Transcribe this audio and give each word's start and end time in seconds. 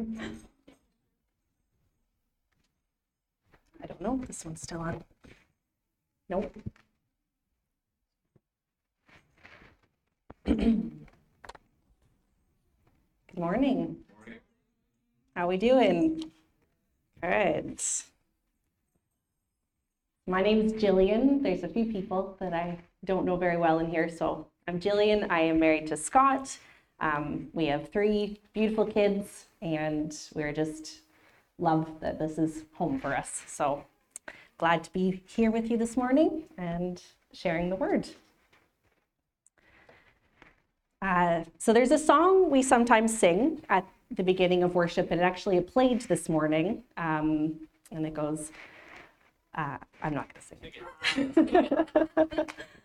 I 0.00 0.04
don't 3.88 4.00
know. 4.00 4.20
if 4.22 4.28
This 4.28 4.44
one's 4.44 4.62
still 4.62 4.78
on. 4.78 5.02
Nope. 6.28 6.54
Good 10.44 10.92
morning. 13.34 13.96
How 15.34 15.48
we 15.48 15.56
doing? 15.56 16.30
Good. 17.20 17.80
My 20.28 20.42
name's 20.42 20.74
Jillian. 20.74 21.42
There's 21.42 21.64
a 21.64 21.68
few 21.68 21.86
people 21.86 22.36
that 22.38 22.52
I 22.52 22.78
don't 23.04 23.24
know 23.24 23.34
very 23.36 23.56
well 23.56 23.80
in 23.80 23.88
here, 23.90 24.08
so 24.08 24.46
I'm 24.68 24.78
Jillian. 24.78 25.28
I 25.28 25.40
am 25.40 25.58
married 25.58 25.88
to 25.88 25.96
Scott. 25.96 26.56
Um, 27.00 27.48
we 27.52 27.66
have 27.66 27.90
three 27.90 28.40
beautiful 28.52 28.84
kids, 28.84 29.46
and 29.62 30.16
we're 30.34 30.52
just 30.52 31.00
love 31.58 31.88
that 32.00 32.18
this 32.18 32.38
is 32.38 32.64
home 32.74 32.98
for 33.00 33.16
us. 33.16 33.42
So 33.46 33.84
glad 34.58 34.82
to 34.84 34.92
be 34.92 35.22
here 35.26 35.50
with 35.50 35.70
you 35.70 35.76
this 35.76 35.96
morning 35.96 36.44
and 36.56 37.02
sharing 37.32 37.70
the 37.70 37.76
word. 37.76 38.08
Uh, 41.00 41.44
so 41.58 41.72
there's 41.72 41.92
a 41.92 41.98
song 41.98 42.50
we 42.50 42.62
sometimes 42.62 43.16
sing 43.16 43.62
at 43.68 43.86
the 44.10 44.24
beginning 44.24 44.64
of 44.64 44.74
worship, 44.74 45.10
and 45.12 45.20
it 45.20 45.24
actually 45.24 45.60
played 45.60 46.00
this 46.02 46.28
morning, 46.28 46.82
um, 46.96 47.54
and 47.92 48.06
it 48.06 48.14
goes. 48.14 48.50
Uh, 49.54 49.76
I'm 50.02 50.14
not 50.14 50.28
going 50.32 50.40
to 50.40 51.44
sing 51.44 51.46
it. 51.54 52.52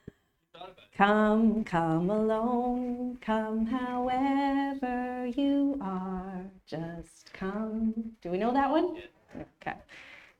come, 0.97 1.63
come 1.63 2.09
alone, 2.09 3.17
come 3.21 3.65
however 3.65 5.27
you 5.27 5.77
are, 5.81 6.45
just 6.65 7.31
come. 7.33 7.93
Do 8.21 8.29
we 8.29 8.37
know 8.37 8.53
that 8.53 8.69
one? 8.69 8.97
Okay. 9.61 9.77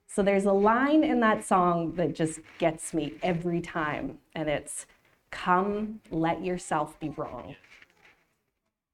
So 0.08 0.22
there's 0.22 0.46
a 0.46 0.54
line 0.54 1.04
in 1.04 1.20
that 1.22 1.44
song 1.44 1.94
that 1.96 2.14
just 2.14 2.40
gets 2.60 2.94
me 2.94 3.14
every 3.24 3.62
time, 3.62 4.20
and 4.36 4.48
it's 4.48 4.86
come, 5.32 6.02
let 6.12 6.44
yourself 6.44 7.00
be 7.00 7.10
wrong. 7.10 7.56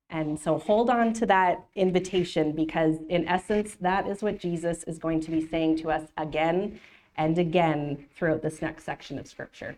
And 0.09 0.39
so 0.39 0.57
hold 0.57 0.89
on 0.89 1.13
to 1.13 1.25
that 1.27 1.65
invitation 1.75 2.53
because, 2.53 2.95
in 3.09 3.27
essence, 3.27 3.75
that 3.81 4.07
is 4.07 4.23
what 4.23 4.39
Jesus 4.39 4.83
is 4.85 4.97
going 4.97 5.19
to 5.21 5.29
be 5.29 5.45
saying 5.45 5.77
to 5.79 5.91
us 5.91 6.09
again 6.17 6.79
and 7.15 7.37
again 7.37 8.05
throughout 8.15 8.41
this 8.41 8.61
next 8.61 8.85
section 8.85 9.19
of 9.19 9.27
scripture. 9.27 9.75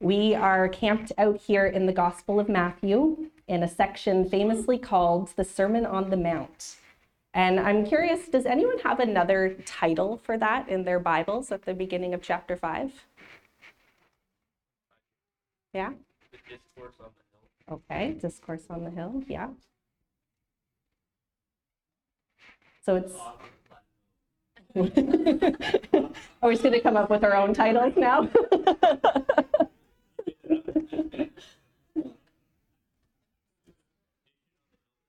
We 0.00 0.34
are 0.34 0.68
camped 0.68 1.12
out 1.18 1.40
here 1.40 1.66
in 1.66 1.86
the 1.86 1.92
Gospel 1.92 2.40
of 2.40 2.48
Matthew 2.48 3.30
in 3.46 3.62
a 3.62 3.68
section 3.68 4.28
famously 4.28 4.78
called 4.78 5.30
the 5.36 5.44
Sermon 5.44 5.86
on 5.86 6.10
the 6.10 6.16
Mount. 6.16 6.76
And 7.32 7.58
I'm 7.58 7.84
curious, 7.86 8.28
does 8.28 8.46
anyone 8.46 8.78
have 8.80 9.00
another 9.00 9.56
title 9.66 10.20
for 10.22 10.38
that 10.38 10.68
in 10.68 10.84
their 10.84 11.00
Bibles 11.00 11.50
at 11.50 11.62
the 11.62 11.74
beginning 11.74 12.14
of 12.14 12.22
chapter 12.22 12.56
5? 12.56 12.92
Yeah? 15.72 15.92
Discourse 16.48 16.94
on 17.00 17.10
the 17.16 17.70
hill. 17.70 17.80
Okay, 17.90 18.12
Discourse 18.20 18.64
on 18.70 18.84
the 18.84 18.90
Hill, 18.90 19.22
yeah. 19.26 19.48
So 22.84 22.96
it's. 22.96 23.14
Are 26.42 26.48
we 26.48 26.54
just 26.54 26.62
going 26.62 26.74
to 26.74 26.80
come 26.80 26.96
up 26.96 27.08
with 27.10 27.24
our 27.24 27.34
own 27.34 27.54
titles 27.54 27.94
now? 27.96 28.28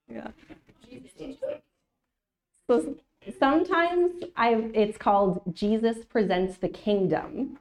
yeah. 0.09 0.27
So 2.67 2.95
sometimes 3.39 4.23
I 4.35 4.69
it's 4.73 4.97
called 4.97 5.41
Jesus 5.53 6.05
presents 6.05 6.57
the 6.57 6.69
kingdom 6.69 7.59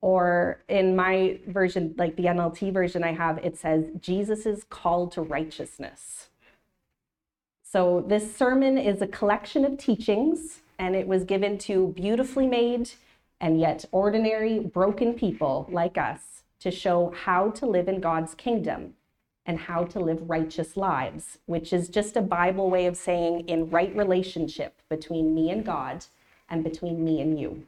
or 0.00 0.62
in 0.68 0.96
my 0.96 1.38
version 1.46 1.94
like 1.96 2.16
the 2.16 2.24
NLT 2.24 2.72
version 2.72 3.04
I 3.04 3.12
have 3.12 3.38
it 3.38 3.56
says 3.56 3.84
Jesus' 4.00 4.64
call 4.68 5.08
to 5.08 5.22
righteousness. 5.22 6.28
So 7.62 8.04
this 8.06 8.36
sermon 8.36 8.76
is 8.76 9.00
a 9.00 9.06
collection 9.06 9.64
of 9.64 9.78
teachings 9.78 10.60
and 10.78 10.94
it 10.94 11.06
was 11.06 11.24
given 11.24 11.58
to 11.58 11.88
beautifully 11.96 12.46
made 12.46 12.90
and 13.40 13.58
yet 13.60 13.84
ordinary 13.92 14.58
broken 14.58 15.14
people 15.14 15.68
like 15.70 15.96
us 15.96 16.31
to 16.62 16.70
show 16.70 17.12
how 17.24 17.50
to 17.50 17.66
live 17.66 17.88
in 17.88 18.00
God's 18.00 18.34
kingdom 18.34 18.94
and 19.44 19.58
how 19.58 19.84
to 19.84 19.98
live 19.98 20.30
righteous 20.30 20.76
lives, 20.76 21.38
which 21.46 21.72
is 21.72 21.88
just 21.88 22.16
a 22.16 22.22
Bible 22.22 22.70
way 22.70 22.86
of 22.86 22.96
saying 22.96 23.48
in 23.48 23.68
right 23.70 23.94
relationship 23.96 24.80
between 24.88 25.34
me 25.34 25.50
and 25.50 25.64
God 25.64 26.04
and 26.48 26.62
between 26.62 27.04
me 27.04 27.20
and 27.20 27.40
you. 27.40 27.64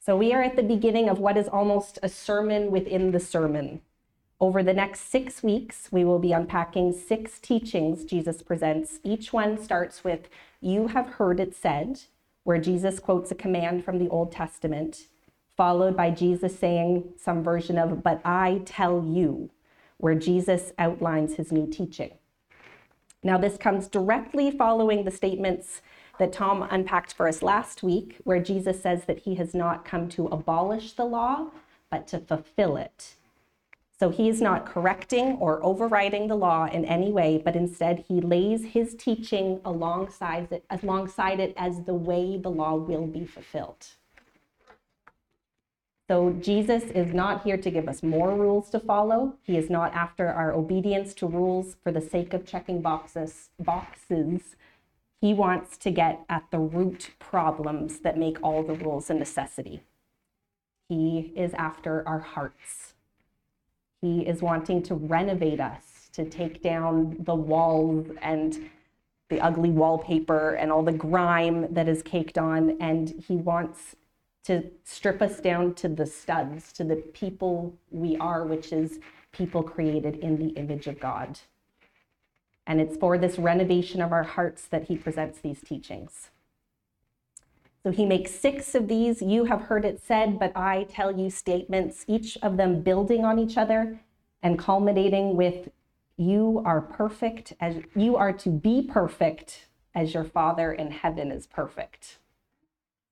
So 0.00 0.16
we 0.16 0.32
are 0.32 0.42
at 0.42 0.56
the 0.56 0.62
beginning 0.62 1.08
of 1.08 1.20
what 1.20 1.36
is 1.36 1.46
almost 1.46 1.98
a 2.02 2.08
sermon 2.08 2.72
within 2.72 3.12
the 3.12 3.20
sermon. 3.20 3.82
Over 4.40 4.62
the 4.62 4.74
next 4.74 5.08
six 5.08 5.42
weeks, 5.42 5.88
we 5.92 6.04
will 6.04 6.18
be 6.18 6.32
unpacking 6.32 6.92
six 6.92 7.38
teachings 7.38 8.04
Jesus 8.04 8.42
presents. 8.42 8.98
Each 9.04 9.32
one 9.32 9.62
starts 9.62 10.02
with, 10.02 10.28
You 10.60 10.88
have 10.88 11.14
heard 11.14 11.38
it 11.38 11.54
said, 11.54 12.00
where 12.42 12.58
Jesus 12.58 12.98
quotes 13.00 13.30
a 13.30 13.36
command 13.36 13.84
from 13.84 13.98
the 13.98 14.08
Old 14.08 14.32
Testament, 14.32 15.06
followed 15.56 15.96
by 15.96 16.10
Jesus 16.10 16.58
saying 16.58 17.12
some 17.16 17.42
version 17.42 17.78
of, 17.78 18.02
But 18.02 18.20
I 18.24 18.62
tell 18.64 19.04
you, 19.04 19.50
where 19.98 20.14
Jesus 20.14 20.72
outlines 20.78 21.34
his 21.36 21.50
new 21.50 21.66
teaching. 21.66 22.12
Now, 23.22 23.38
this 23.38 23.56
comes 23.56 23.88
directly 23.88 24.50
following 24.50 25.04
the 25.04 25.10
statements 25.10 25.80
that 26.18 26.32
Tom 26.32 26.66
unpacked 26.70 27.14
for 27.14 27.28
us 27.28 27.42
last 27.42 27.82
week, 27.82 28.16
where 28.24 28.40
Jesus 28.40 28.80
says 28.80 29.04
that 29.04 29.20
he 29.20 29.34
has 29.36 29.54
not 29.54 29.84
come 29.84 30.08
to 30.10 30.26
abolish 30.26 30.92
the 30.92 31.04
law, 31.04 31.48
but 31.90 32.06
to 32.08 32.18
fulfill 32.18 32.76
it. 32.76 33.14
So 33.98 34.10
he 34.10 34.28
is 34.28 34.42
not 34.42 34.66
correcting 34.66 35.38
or 35.40 35.64
overriding 35.64 36.28
the 36.28 36.36
law 36.36 36.66
in 36.66 36.84
any 36.84 37.10
way, 37.10 37.40
but 37.42 37.56
instead 37.56 38.04
he 38.08 38.20
lays 38.20 38.64
his 38.64 38.94
teaching 38.94 39.60
alongside 39.64 40.52
it, 40.52 40.64
alongside 40.68 41.40
it 41.40 41.54
as 41.56 41.82
the 41.84 41.94
way 41.94 42.36
the 42.36 42.50
law 42.50 42.74
will 42.74 43.06
be 43.06 43.24
fulfilled. 43.24 43.86
So 46.08 46.32
Jesus 46.40 46.84
is 46.84 47.12
not 47.12 47.42
here 47.42 47.56
to 47.56 47.70
give 47.70 47.88
us 47.88 48.02
more 48.02 48.34
rules 48.34 48.70
to 48.70 48.78
follow. 48.78 49.34
He 49.42 49.56
is 49.56 49.68
not 49.68 49.92
after 49.92 50.28
our 50.28 50.52
obedience 50.52 51.14
to 51.14 51.26
rules 51.26 51.76
for 51.82 51.90
the 51.90 52.00
sake 52.00 52.32
of 52.32 52.46
checking 52.46 52.80
boxes 52.80 53.50
boxes. 53.58 54.54
He 55.20 55.34
wants 55.34 55.76
to 55.78 55.90
get 55.90 56.24
at 56.28 56.44
the 56.52 56.60
root 56.60 57.10
problems 57.18 58.00
that 58.00 58.18
make 58.18 58.38
all 58.42 58.62
the 58.62 58.74
rules 58.74 59.10
a 59.10 59.14
necessity. 59.14 59.82
He 60.88 61.32
is 61.34 61.52
after 61.54 62.06
our 62.06 62.20
hearts. 62.20 62.94
He 64.00 64.20
is 64.20 64.42
wanting 64.42 64.82
to 64.84 64.94
renovate 64.94 65.58
us, 65.58 66.08
to 66.12 66.24
take 66.24 66.62
down 66.62 67.16
the 67.18 67.34
walls 67.34 68.06
and 68.22 68.70
the 69.28 69.40
ugly 69.40 69.70
wallpaper 69.70 70.54
and 70.54 70.70
all 70.70 70.84
the 70.84 70.92
grime 70.92 71.74
that 71.74 71.88
is 71.88 72.02
caked 72.02 72.38
on. 72.38 72.76
And 72.80 73.24
he 73.26 73.34
wants 73.34 73.96
to 74.46 74.62
strip 74.84 75.20
us 75.20 75.40
down 75.40 75.74
to 75.74 75.88
the 75.88 76.06
studs, 76.06 76.72
to 76.72 76.84
the 76.84 76.96
people 76.96 77.74
we 77.90 78.16
are, 78.18 78.44
which 78.44 78.72
is 78.72 79.00
people 79.32 79.60
created 79.60 80.16
in 80.16 80.38
the 80.38 80.50
image 80.50 80.86
of 80.86 81.00
God. 81.00 81.40
And 82.64 82.80
it's 82.80 82.96
for 82.96 83.18
this 83.18 83.38
renovation 83.38 84.00
of 84.00 84.12
our 84.12 84.22
hearts 84.22 84.66
that 84.68 84.84
he 84.84 84.96
presents 84.96 85.40
these 85.40 85.60
teachings. 85.60 86.30
So 87.82 87.90
he 87.90 88.06
makes 88.06 88.30
six 88.32 88.74
of 88.76 88.86
these, 88.86 89.20
you 89.20 89.44
have 89.44 89.62
heard 89.62 89.84
it 89.84 90.00
said, 90.00 90.38
but 90.38 90.56
I 90.56 90.84
tell 90.88 91.16
you 91.16 91.28
statements, 91.28 92.04
each 92.06 92.38
of 92.42 92.56
them 92.56 92.82
building 92.82 93.24
on 93.24 93.38
each 93.38 93.56
other 93.56 94.00
and 94.42 94.58
culminating 94.58 95.36
with, 95.36 95.70
you 96.16 96.62
are 96.64 96.80
perfect 96.80 97.52
as 97.60 97.76
you 97.94 98.16
are 98.16 98.32
to 98.32 98.48
be 98.48 98.82
perfect 98.82 99.66
as 99.94 100.14
your 100.14 100.24
Father 100.24 100.72
in 100.72 100.90
heaven 100.90 101.30
is 101.30 101.46
perfect. 101.46 102.18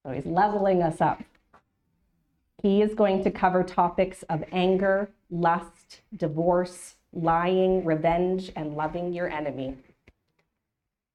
So 0.05 0.13
he's 0.13 0.27
leveling 0.27 0.83
us 0.83 1.01
up. 1.01 1.23
He 2.63 2.83
is 2.83 2.95
going 2.95 3.25
to 3.25 3.31
cover 3.31 3.63
topics 3.63 4.23
of 4.25 4.45
anger, 4.53 5.11
lust, 5.31 6.01
divorce, 6.17 6.97
lying, 7.13 7.85
revenge, 7.85 8.53
and 8.57 8.75
loving 8.75 9.13
your 9.13 9.29
enemy. 9.29 9.77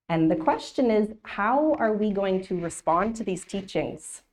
And 0.07 0.29
the 0.29 0.35
question 0.35 0.89
is 0.89 1.09
how 1.23 1.75
are 1.75 1.93
we 1.93 2.11
going 2.11 2.41
to 2.43 2.59
respond 2.59 3.15
to 3.17 3.23
these 3.23 3.45
teachings? 3.45 4.23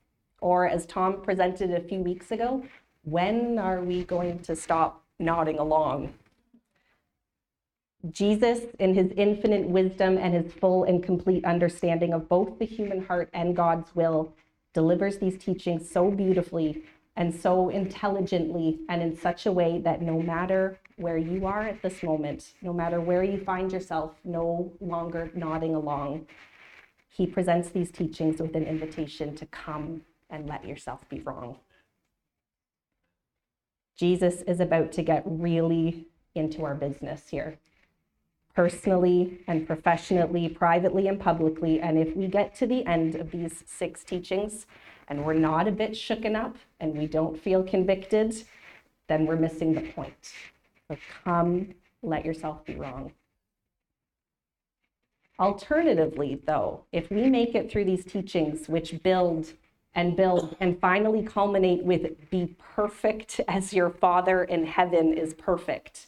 Or, 0.41 0.67
as 0.67 0.87
Tom 0.87 1.23
presented 1.23 1.71
a 1.71 1.81
few 1.81 2.01
weeks 2.01 2.31
ago, 2.31 2.65
when 3.03 3.59
are 3.59 3.81
we 3.81 4.05
going 4.05 4.41
to 4.41 4.55
stop 4.55 5.03
nodding 5.19 5.59
along? 5.59 6.15
Jesus, 8.11 8.61
in 8.79 8.95
his 8.95 9.11
infinite 9.17 9.67
wisdom 9.67 10.19
and 10.19 10.35
his 10.35 10.53
full 10.53 10.85
and 10.85 11.03
complete 11.03 11.45
understanding 11.45 12.13
of 12.13 12.29
both 12.29 12.59
the 12.59 12.67
human 12.67 13.05
heart 13.05 13.31
and 13.33 13.57
God's 13.57 13.95
will, 13.95 14.35
delivers 14.77 15.17
these 15.17 15.39
teachings 15.39 15.91
so 15.91 16.11
beautifully 16.11 16.83
and 17.17 17.35
so 17.35 17.71
intelligently 17.71 18.79
and 18.91 19.01
in 19.01 19.17
such 19.17 19.47
a 19.47 19.51
way 19.51 19.81
that 19.81 20.03
no 20.03 20.21
matter 20.21 20.79
where 20.97 21.17
you 21.17 21.47
are 21.47 21.63
at 21.63 21.81
this 21.81 22.03
moment, 22.03 22.53
no 22.61 22.75
matter 22.75 23.01
where 23.01 23.23
you 23.23 23.43
find 23.43 23.73
yourself, 23.73 24.13
no 24.23 24.71
longer 24.79 25.31
nodding 25.35 25.75
along, 25.75 26.27
he 27.09 27.27
presents 27.27 27.71
these 27.71 27.91
teachings 27.91 28.39
with 28.39 28.55
an 28.55 28.65
invitation 28.65 29.35
to 29.35 29.47
come 29.47 30.03
and 30.29 30.47
let 30.47 30.67
yourself 30.67 31.09
be 31.09 31.21
wrong. 31.21 31.57
Jesus 33.97 34.43
is 34.43 34.61
about 34.61 34.93
to 34.93 35.03
get 35.03 35.23
really 35.25 36.07
into 36.35 36.67
our 36.67 36.75
business 36.75 37.29
here, 37.31 37.59
personally 38.57 39.39
and 39.47 39.67
professionally, 39.67 40.49
privately 40.49 41.09
and 41.09 41.21
publicly. 41.21 41.79
And 41.79 41.99
if 41.99 42.17
we 42.17 42.27
get 42.27 42.55
to 42.57 42.67
the 42.67 42.85
end 42.87 43.15
of 43.15 43.31
these 43.31 43.63
six 43.67 44.03
teachings 44.03 44.67
and 45.09 45.25
we're 45.25 45.35
not 45.35 45.69
a 45.69 45.71
bit 45.71 45.93
shooken 45.93 46.35
up 46.35 46.57
and 46.81 46.97
we 46.97 47.07
don't 47.07 47.39
feel 47.39 47.63
convicted, 47.63 48.35
then 49.09 49.27
we're 49.27 49.37
missing 49.37 49.75
the 49.75 49.83
point. 49.83 50.33
So 50.89 50.97
come, 51.23 51.75
let 52.03 52.25
yourself 52.25 52.65
be 52.65 52.77
wrong. 52.77 53.13
Alternatively, 55.39 56.41
though, 56.47 56.85
if 56.93 57.11
we 57.11 57.29
make 57.29 57.55
it 57.55 57.71
through 57.71 57.85
these 57.85 58.07
teachings, 58.07 58.71
which 58.71 59.03
build 59.03 59.53
and 59.95 60.17
build 60.17 60.57
and 60.61 60.81
finally 60.81 61.23
culminate 61.23 61.85
with 61.85 62.31
be 62.31 62.57
perfect 62.75 63.39
as 63.49 63.75
your 63.75 63.91
Father 63.91 64.45
in 64.45 64.65
heaven 64.65 65.13
is 65.13 65.35
perfect. 65.35 66.07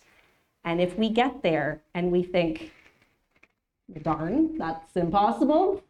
And 0.64 0.80
if 0.80 0.96
we 0.98 1.08
get 1.08 1.42
there 1.42 1.82
and 1.94 2.12
we 2.12 2.22
think, 2.22 2.72
darn, 4.02 4.58
that's 4.58 4.96
impossible, 4.96 5.82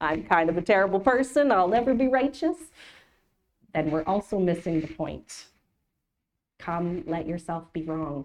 I'm 0.00 0.24
kind 0.24 0.50
of 0.50 0.56
a 0.56 0.62
terrible 0.62 1.00
person, 1.00 1.52
I'll 1.52 1.68
never 1.68 1.94
be 1.94 2.08
righteous, 2.08 2.56
then 3.72 3.90
we're 3.90 4.04
also 4.04 4.38
missing 4.38 4.80
the 4.80 4.86
point. 4.88 5.46
Come, 6.58 7.04
let 7.06 7.26
yourself 7.26 7.72
be 7.72 7.82
wrong. 7.82 8.24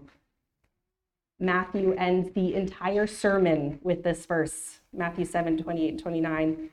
Matthew 1.38 1.94
ends 1.94 2.30
the 2.34 2.54
entire 2.54 3.06
sermon 3.06 3.78
with 3.82 4.02
this 4.02 4.26
verse, 4.26 4.80
Matthew 4.92 5.24
7 5.24 5.56
28 5.56 5.98
29. 5.98 6.70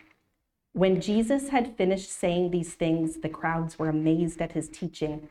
When 0.74 1.01
Jesus 1.01 1.50
had 1.50 1.75
finished 1.78 2.12
saying 2.12 2.51
these 2.51 2.74
things, 2.75 3.18
the 3.18 3.30
crowds 3.30 3.80
were 3.80 3.90
amazed 3.90 4.42
at 4.42 4.51
his 4.51 4.68
teaching 4.69 5.30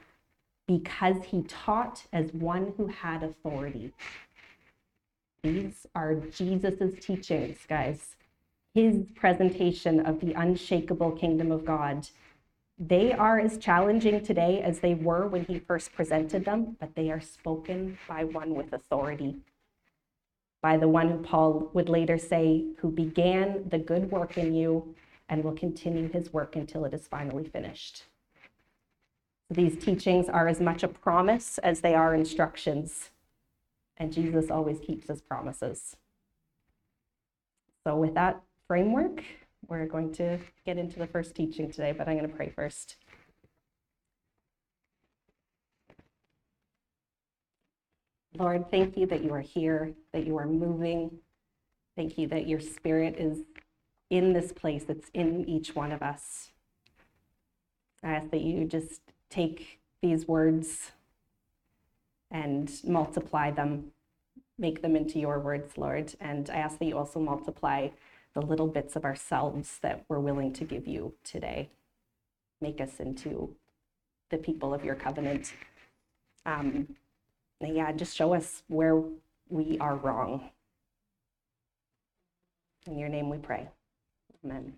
because 0.67 1.17
he 1.27 1.43
taught 1.43 2.07
as 2.13 2.33
one 2.33 2.75
who 2.77 2.87
had 2.89 3.23
authority. 3.23 3.93
These 5.43 5.87
are 5.95 6.15
Jesus' 6.15 6.95
teachings, 7.01 7.59
guys. 7.69 8.17
His 8.75 9.05
presentation 9.15 10.01
of 10.01 10.21
the 10.21 10.33
unshakable 10.33 11.13
kingdom 11.13 11.53
of 11.53 11.65
God. 11.65 12.09
They 12.79 13.13
are 13.13 13.39
as 13.39 13.57
challenging 13.57 14.23
today 14.23 14.61
as 14.61 14.81
they 14.81 14.95
were 14.95 15.27
when 15.27 15.45
he 15.47 15.59
first 15.59 15.95
presented 15.95 16.45
them, 16.45 16.77
but 16.79 16.95
they 16.95 17.11
are 17.11 17.21
spoken 17.21 17.97
by 18.07 18.25
one 18.25 18.55
with 18.55 18.73
authority. 18.73 19.37
By 20.61 20.77
the 20.77 20.89
one 20.89 21.11
who 21.11 21.19
Paul 21.19 21.71
would 21.73 21.89
later 21.89 22.19
say, 22.19 22.67
who 22.79 22.91
began 22.91 23.69
the 23.69 23.79
good 23.79 24.11
work 24.11 24.37
in 24.37 24.55
you 24.55 24.95
and 25.29 25.43
will 25.43 25.53
continue 25.53 26.11
his 26.11 26.33
work 26.33 26.57
until 26.57 26.85
it 26.85 26.93
is 26.93 27.07
finally 27.07 27.45
finished. 27.45 28.05
These 29.49 29.79
teachings 29.79 30.29
are 30.29 30.49
as 30.49 30.61
much 30.61 30.83
a 30.83 30.89
promise 30.89 31.59
as 31.59 31.81
they 31.81 31.95
are 31.95 32.15
instructions, 32.15 33.11
and 33.97 34.13
Jesus 34.13 34.51
always 34.51 34.81
keeps 34.81 35.07
his 35.07 35.23
promises. 35.23 35.97
So, 37.85 37.97
with 37.97 38.15
that 38.15 38.43
framework, 38.67 39.23
we're 39.69 39.87
going 39.87 40.13
to 40.15 40.39
get 40.65 40.79
into 40.79 40.99
the 40.99 41.07
first 41.07 41.37
teaching 41.37 41.71
today, 41.71 41.93
but 41.93 42.09
I'm 42.09 42.19
going 42.19 42.29
to 42.29 42.37
pray 42.37 42.51
first. 42.51 42.97
Lord, 48.37 48.71
thank 48.71 48.97
you 48.97 49.07
that 49.07 49.23
you 49.23 49.33
are 49.33 49.41
here, 49.41 49.95
that 50.13 50.27
you 50.27 50.37
are 50.39 50.47
moving. 50.47 51.19
Thank 51.97 52.19
you 52.19 52.27
that 52.29 52.47
your 52.47 52.61
spirit 52.61 53.17
is 53.17 53.45
in 54.11 54.33
this 54.33 54.53
place, 54.53 54.85
it's 54.89 55.11
in 55.15 55.49
each 55.49 55.75
one 55.75 55.91
of 55.91 56.03
us. 56.03 56.51
I 58.05 58.13
ask 58.13 58.31
that 58.31 58.43
you 58.43 58.65
just 58.65 59.01
take 59.31 59.81
these 60.03 60.27
words 60.29 60.93
and 62.31 62.71
multiply 62.85 63.51
them, 63.51 63.93
make 64.59 64.83
them 64.83 64.97
into 64.97 65.19
your 65.19 65.39
words, 65.39 65.77
Lord. 65.77 66.15
And 66.21 66.51
I 66.51 66.57
ask 66.57 66.79
that 66.79 66.85
you 66.85 66.97
also 66.97 67.21
multiply 67.21 67.89
the 68.35 68.43
little 68.43 68.67
bits 68.67 68.97
of 68.97 69.05
ourselves 69.05 69.79
that 69.83 70.05
we're 70.09 70.21
willing 70.21 70.53
to 70.55 70.65
give 70.65 70.87
you 70.87 71.15
today. 71.25 71.71
Make 72.61 72.81
us 72.81 73.01
into 73.01 73.55
the 74.31 74.39
people 74.39 74.75
of 74.75 74.85
your 74.85 74.95
covenant. 74.95 75.53
Um, 76.45 76.97
yeah, 77.61 77.93
just 77.93 78.17
show 78.17 78.35
us 78.35 78.63
where 78.69 79.03
we 79.49 79.79
are 79.81 79.97
wrong. 79.97 80.51
In 82.87 82.99
your 82.99 83.09
name 83.09 83.31
we 83.31 83.39
pray. 83.39 83.69
Amen. 84.45 84.75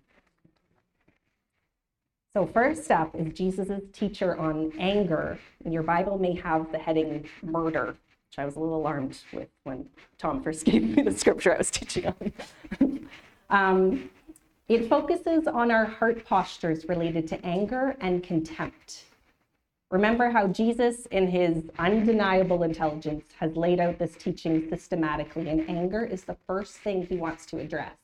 So, 2.39 2.45
first 2.45 2.89
up 2.89 3.13
is 3.15 3.33
Jesus' 3.33 3.81
teacher 3.91 4.37
on 4.37 4.71
anger. 4.79 5.37
And 5.65 5.73
your 5.73 5.83
Bible 5.83 6.17
may 6.17 6.35
have 6.35 6.71
the 6.71 6.77
heading 6.77 7.27
murder, 7.43 7.87
which 7.87 8.37
I 8.37 8.45
was 8.45 8.55
a 8.55 8.61
little 8.61 8.77
alarmed 8.77 9.19
with 9.33 9.49
when 9.65 9.89
Tom 10.17 10.41
first 10.41 10.63
gave 10.65 10.95
me 10.95 11.03
the 11.03 11.11
scripture 11.11 11.53
I 11.53 11.57
was 11.57 11.69
teaching 11.69 12.05
on. 12.07 13.09
um, 13.49 14.09
it 14.69 14.87
focuses 14.87 15.47
on 15.47 15.69
our 15.69 15.83
heart 15.83 16.23
postures 16.23 16.87
related 16.87 17.27
to 17.27 17.45
anger 17.45 17.97
and 17.99 18.23
contempt. 18.23 19.03
Remember 19.91 20.29
how 20.29 20.47
Jesus, 20.47 21.07
in 21.07 21.27
his 21.27 21.69
undeniable 21.77 22.63
intelligence, 22.63 23.25
has 23.37 23.57
laid 23.57 23.81
out 23.81 23.99
this 23.99 24.15
teaching 24.15 24.65
systematically, 24.69 25.49
and 25.49 25.69
anger 25.69 26.05
is 26.05 26.23
the 26.23 26.37
first 26.47 26.75
thing 26.75 27.05
he 27.05 27.17
wants 27.17 27.45
to 27.47 27.59
address 27.59 27.98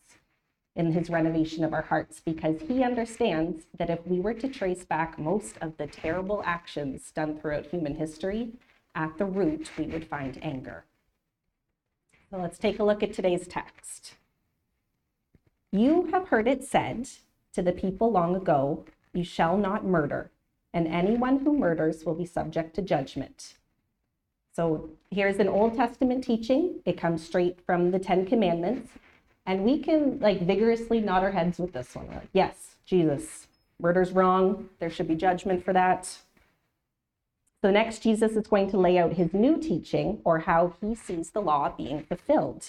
in 0.75 0.91
his 0.91 1.09
renovation 1.09 1.63
of 1.63 1.73
our 1.73 1.83
hearts 1.83 2.19
because 2.19 2.61
he 2.67 2.83
understands 2.83 3.65
that 3.77 3.89
if 3.89 4.05
we 4.05 4.19
were 4.19 4.33
to 4.33 4.47
trace 4.47 4.83
back 4.83 5.17
most 5.17 5.55
of 5.61 5.77
the 5.77 5.87
terrible 5.87 6.43
actions 6.45 7.11
done 7.11 7.39
throughout 7.39 7.67
human 7.67 7.95
history, 7.95 8.51
at 8.93 9.17
the 9.17 9.25
root 9.25 9.71
we 9.77 9.85
would 9.85 10.07
find 10.07 10.37
anger. 10.41 10.85
So 12.29 12.37
let's 12.37 12.57
take 12.57 12.79
a 12.79 12.83
look 12.83 13.03
at 13.03 13.13
today's 13.13 13.47
text. 13.47 14.15
You 15.71 16.09
have 16.11 16.29
heard 16.29 16.47
it 16.47 16.63
said 16.63 17.09
to 17.53 17.61
the 17.61 17.71
people 17.71 18.11
long 18.11 18.35
ago, 18.35 18.85
You 19.13 19.23
shall 19.23 19.57
not 19.57 19.85
murder, 19.85 20.31
and 20.73 20.87
anyone 20.87 21.39
who 21.39 21.57
murders 21.57 22.03
will 22.05 22.15
be 22.15 22.25
subject 22.25 22.75
to 22.75 22.81
judgment. 22.81 23.55
So 24.53 24.89
here's 25.11 25.37
an 25.37 25.49
Old 25.49 25.75
Testament 25.75 26.23
teaching. 26.23 26.79
It 26.85 26.97
comes 26.97 27.25
straight 27.25 27.59
from 27.65 27.91
the 27.91 27.99
Ten 27.99 28.25
Commandments. 28.25 28.89
And 29.45 29.63
we 29.63 29.79
can 29.79 30.19
like 30.19 30.41
vigorously 30.41 30.99
nod 30.99 31.23
our 31.23 31.31
heads 31.31 31.59
with 31.59 31.73
this 31.73 31.93
one. 31.95 32.07
We're 32.07 32.15
like, 32.15 32.29
yes, 32.33 32.75
Jesus, 32.85 33.47
murder's 33.79 34.11
wrong. 34.11 34.69
There 34.79 34.89
should 34.89 35.07
be 35.07 35.15
judgment 35.15 35.63
for 35.63 35.73
that. 35.73 36.17
So 37.63 37.71
next, 37.71 38.03
Jesus 38.03 38.33
is 38.33 38.47
going 38.47 38.69
to 38.71 38.77
lay 38.77 38.97
out 38.97 39.13
his 39.13 39.33
new 39.33 39.57
teaching 39.57 40.19
or 40.23 40.39
how 40.39 40.75
he 40.81 40.93
sees 40.95 41.31
the 41.31 41.41
law 41.41 41.73
being 41.75 42.03
fulfilled. 42.03 42.65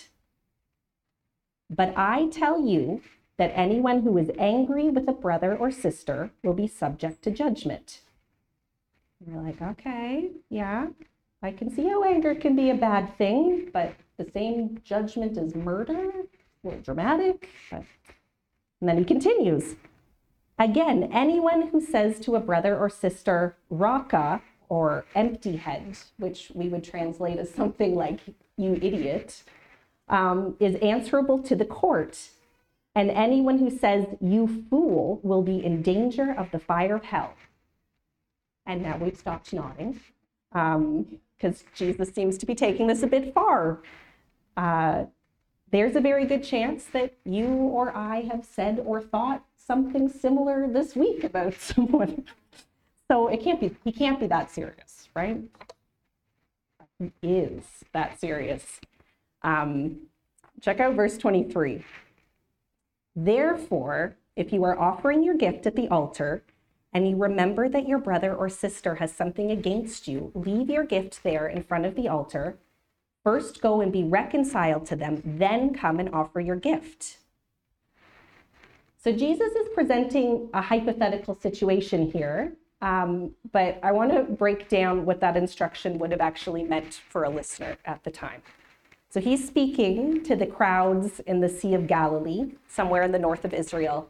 But 1.68 1.92
I 1.96 2.28
tell 2.28 2.66
you 2.66 3.02
that 3.36 3.52
anyone 3.54 4.02
who 4.02 4.16
is 4.16 4.30
angry 4.38 4.88
with 4.88 5.08
a 5.08 5.12
brother 5.12 5.54
or 5.56 5.70
sister 5.70 6.30
will 6.42 6.54
be 6.54 6.66
subject 6.66 7.22
to 7.22 7.30
judgment. 7.30 8.00
We're 9.26 9.42
like, 9.42 9.60
okay, 9.60 10.30
yeah, 10.48 10.88
I 11.42 11.50
can 11.50 11.70
see 11.70 11.88
how 11.88 12.04
anger 12.04 12.34
can 12.34 12.56
be 12.56 12.70
a 12.70 12.74
bad 12.74 13.16
thing, 13.18 13.70
but 13.72 13.94
the 14.16 14.30
same 14.32 14.80
judgment 14.84 15.36
as 15.36 15.54
murder? 15.54 16.12
Little 16.66 16.80
dramatic. 16.80 17.48
But... 17.70 17.84
And 18.80 18.88
then 18.88 18.98
he 18.98 19.04
continues. 19.04 19.76
Again, 20.58 21.08
anyone 21.12 21.68
who 21.68 21.80
says 21.80 22.18
to 22.20 22.34
a 22.34 22.40
brother 22.40 22.76
or 22.76 22.90
sister, 22.90 23.56
Raca, 23.70 24.42
or 24.68 25.04
empty 25.14 25.56
head, 25.56 25.96
which 26.18 26.50
we 26.54 26.68
would 26.68 26.82
translate 26.82 27.38
as 27.38 27.50
something 27.50 27.94
like 27.94 28.18
you 28.56 28.74
idiot, 28.74 29.44
um, 30.08 30.56
is 30.58 30.74
answerable 30.76 31.38
to 31.38 31.54
the 31.54 31.64
court. 31.64 32.30
And 32.96 33.10
anyone 33.10 33.58
who 33.58 33.70
says 33.70 34.06
you 34.20 34.66
fool 34.68 35.20
will 35.22 35.42
be 35.42 35.64
in 35.64 35.82
danger 35.82 36.34
of 36.36 36.50
the 36.50 36.58
fire 36.58 36.96
of 36.96 37.04
hell. 37.04 37.34
And 38.64 38.82
now 38.82 38.96
we've 38.96 39.16
stopped 39.16 39.52
nodding 39.52 40.00
because 40.50 40.74
um, 40.74 41.68
Jesus 41.74 42.08
seems 42.08 42.36
to 42.38 42.46
be 42.46 42.56
taking 42.56 42.88
this 42.88 43.04
a 43.04 43.06
bit 43.06 43.32
far. 43.32 43.82
Uh, 44.56 45.04
there's 45.70 45.96
a 45.96 46.00
very 46.00 46.24
good 46.24 46.44
chance 46.44 46.84
that 46.86 47.14
you 47.24 47.46
or 47.46 47.96
I 47.96 48.22
have 48.22 48.44
said 48.44 48.80
or 48.84 49.00
thought 49.00 49.44
something 49.56 50.08
similar 50.08 50.68
this 50.68 50.94
week 50.94 51.24
about 51.24 51.54
someone. 51.60 52.24
So 53.08 53.28
it 53.28 53.42
can't 53.42 53.60
be, 53.60 53.76
he 53.84 53.92
can't 53.92 54.18
be 54.20 54.26
that 54.26 54.50
serious, 54.50 55.08
right? 55.14 55.40
He 56.98 57.12
is 57.22 57.64
that 57.92 58.18
serious. 58.20 58.80
Um, 59.42 60.08
check 60.60 60.80
out 60.80 60.94
verse 60.94 61.18
23. 61.18 61.84
Therefore, 63.14 64.16
if 64.34 64.52
you 64.52 64.64
are 64.64 64.78
offering 64.78 65.22
your 65.22 65.36
gift 65.36 65.66
at 65.66 65.76
the 65.76 65.88
altar 65.88 66.42
and 66.92 67.08
you 67.08 67.16
remember 67.16 67.68
that 67.68 67.88
your 67.88 67.98
brother 67.98 68.34
or 68.34 68.48
sister 68.48 68.96
has 68.96 69.12
something 69.12 69.50
against 69.50 70.08
you, 70.08 70.32
leave 70.34 70.68
your 70.70 70.84
gift 70.84 71.22
there 71.22 71.46
in 71.46 71.62
front 71.62 71.86
of 71.86 71.94
the 71.94 72.08
altar. 72.08 72.58
First 73.26 73.60
go 73.60 73.80
and 73.80 73.90
be 73.90 74.04
reconciled 74.04 74.86
to 74.86 74.94
them, 74.94 75.20
then 75.24 75.74
come 75.74 75.98
and 75.98 76.08
offer 76.14 76.38
your 76.38 76.54
gift. 76.54 77.18
So 78.96 79.10
Jesus 79.10 79.50
is 79.50 79.68
presenting 79.74 80.48
a 80.54 80.62
hypothetical 80.62 81.34
situation 81.34 82.08
here, 82.08 82.52
um, 82.82 83.32
but 83.50 83.80
I 83.82 83.90
want 83.90 84.12
to 84.12 84.22
break 84.22 84.68
down 84.68 85.04
what 85.04 85.18
that 85.22 85.36
instruction 85.36 85.98
would 85.98 86.12
have 86.12 86.20
actually 86.20 86.62
meant 86.62 87.00
for 87.08 87.24
a 87.24 87.28
listener 87.28 87.76
at 87.84 88.04
the 88.04 88.12
time. 88.12 88.42
So 89.10 89.18
he's 89.20 89.44
speaking 89.44 90.22
to 90.22 90.36
the 90.36 90.46
crowds 90.46 91.18
in 91.18 91.40
the 91.40 91.48
Sea 91.48 91.74
of 91.74 91.88
Galilee, 91.88 92.52
somewhere 92.68 93.02
in 93.02 93.10
the 93.10 93.18
north 93.18 93.44
of 93.44 93.52
Israel. 93.52 94.08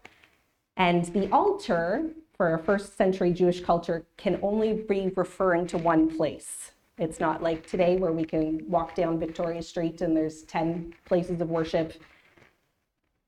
And 0.77 1.07
the 1.07 1.33
altar 1.33 2.11
for 2.37 2.53
a 2.53 2.59
first 2.59 2.99
century 2.99 3.33
Jewish 3.33 3.63
culture 3.63 4.05
can 4.19 4.39
only 4.43 4.75
be 4.75 5.11
referring 5.17 5.67
to 5.69 5.79
one 5.79 6.15
place. 6.15 6.73
It's 6.99 7.21
not 7.21 7.43
like 7.43 7.67
today 7.67 7.97
where 7.97 8.13
we 8.13 8.25
can 8.25 8.63
walk 8.69 8.95
down 8.95 9.19
Victoria 9.19 9.63
Street 9.63 10.01
and 10.01 10.17
there's 10.17 10.43
10 10.43 10.95
places 11.05 11.43
of 11.43 11.51
worship. 11.51 11.93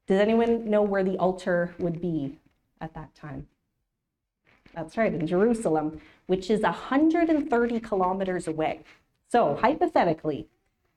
Does 0.06 0.20
anyone 0.20 0.70
know 0.70 0.80
where 0.80 1.04
the 1.04 1.18
altar 1.18 1.74
would 1.78 2.00
be 2.00 2.38
at 2.80 2.94
that 2.94 3.14
time? 3.14 3.46
That's 4.74 4.96
right, 4.96 5.12
in 5.12 5.26
Jerusalem, 5.26 6.00
which 6.26 6.48
is 6.48 6.62
130 6.62 7.80
kilometers 7.80 8.48
away. 8.48 8.80
So, 9.30 9.58
hypothetically, 9.60 10.48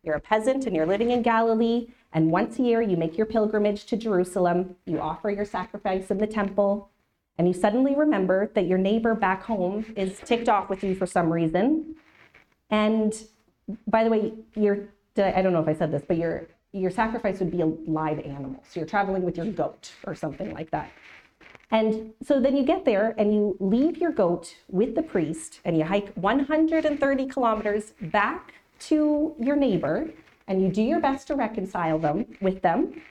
you're 0.01 0.15
a 0.15 0.21
peasant 0.21 0.65
and 0.65 0.73
you're 0.73 0.85
living 0.85 1.11
in 1.11 1.21
Galilee, 1.21 1.87
and 2.13 2.31
once 2.31 2.57
a 2.57 2.63
year 2.63 2.81
you 2.81 2.95
make 2.95 3.17
your 3.17 3.25
pilgrimage 3.25 3.85
to 3.85 3.97
Jerusalem, 3.97 4.77
you 4.85 4.99
offer 4.99 5.29
your 5.29 5.45
sacrifice 5.45 6.09
in 6.09 6.19
the 6.19 6.27
temple, 6.27 6.89
and 7.37 7.47
you 7.47 7.53
suddenly 7.53 7.95
remember 7.95 8.49
that 8.53 8.67
your 8.67 8.77
neighbor 8.77 9.13
back 9.13 9.43
home 9.43 9.93
is 9.97 10.19
ticked 10.19 10.47
off 10.47 10.69
with 10.69 10.83
you 10.83 10.95
for 10.95 11.05
some 11.05 11.31
reason. 11.31 11.95
And 12.71 13.13
by 13.87 14.03
the 14.03 14.09
way, 14.09 14.33
your 14.55 14.79
I 15.17 15.41
don't 15.41 15.53
know 15.53 15.61
if 15.61 15.67
I 15.67 15.73
said 15.73 15.91
this, 15.91 16.03
but 16.07 16.17
your 16.17 16.47
your 16.71 16.89
sacrifice 16.89 17.39
would 17.39 17.51
be 17.51 17.61
a 17.61 17.65
live 17.65 18.19
animal. 18.19 18.63
So 18.67 18.79
you're 18.79 18.87
traveling 18.87 19.23
with 19.23 19.37
your 19.37 19.45
goat 19.47 19.91
or 20.05 20.15
something 20.15 20.53
like 20.53 20.71
that. 20.71 20.89
And 21.69 22.13
so 22.23 22.39
then 22.39 22.55
you 22.55 22.63
get 22.63 22.85
there 22.85 23.13
and 23.17 23.33
you 23.33 23.57
leave 23.59 23.97
your 23.97 24.11
goat 24.11 24.55
with 24.69 24.95
the 24.95 25.03
priest 25.03 25.59
and 25.63 25.77
you 25.77 25.85
hike 25.85 26.13
130 26.15 27.25
kilometers 27.27 27.93
back 28.01 28.53
to 28.79 29.35
your 29.39 29.55
neighbor 29.55 30.09
and 30.47 30.61
you 30.61 30.69
do 30.69 30.81
your 30.81 30.99
best 30.99 31.27
to 31.27 31.35
reconcile 31.35 31.97
them 31.99 32.25
with 32.41 32.61
them. 32.61 33.01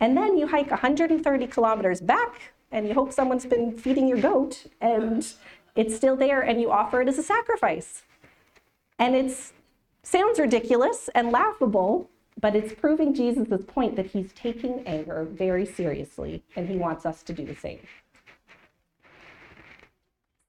And 0.00 0.16
then 0.16 0.36
you 0.36 0.46
hike 0.46 0.70
130 0.70 1.46
kilometers 1.46 2.00
back 2.00 2.52
and 2.70 2.86
you 2.88 2.94
hope 2.94 3.12
someone's 3.12 3.46
been 3.46 3.76
feeding 3.76 4.08
your 4.08 4.20
goat 4.20 4.66
and 4.80 5.26
it's 5.74 5.94
still 5.94 6.16
there 6.16 6.40
and 6.40 6.60
you 6.60 6.70
offer 6.70 7.02
it 7.02 7.08
as 7.08 7.18
a 7.18 7.22
sacrifice. 7.22 8.02
And 8.98 9.14
it 9.14 9.36
sounds 10.02 10.38
ridiculous 10.38 11.10
and 11.14 11.30
laughable, 11.30 12.10
but 12.40 12.54
it's 12.54 12.72
proving 12.74 13.14
Jesus' 13.14 13.64
point 13.66 13.96
that 13.96 14.06
he's 14.06 14.32
taking 14.32 14.86
anger 14.86 15.26
very 15.30 15.66
seriously 15.66 16.42
and 16.54 16.68
he 16.68 16.76
wants 16.76 17.06
us 17.06 17.22
to 17.24 17.32
do 17.32 17.44
the 17.44 17.54
same. 17.54 17.80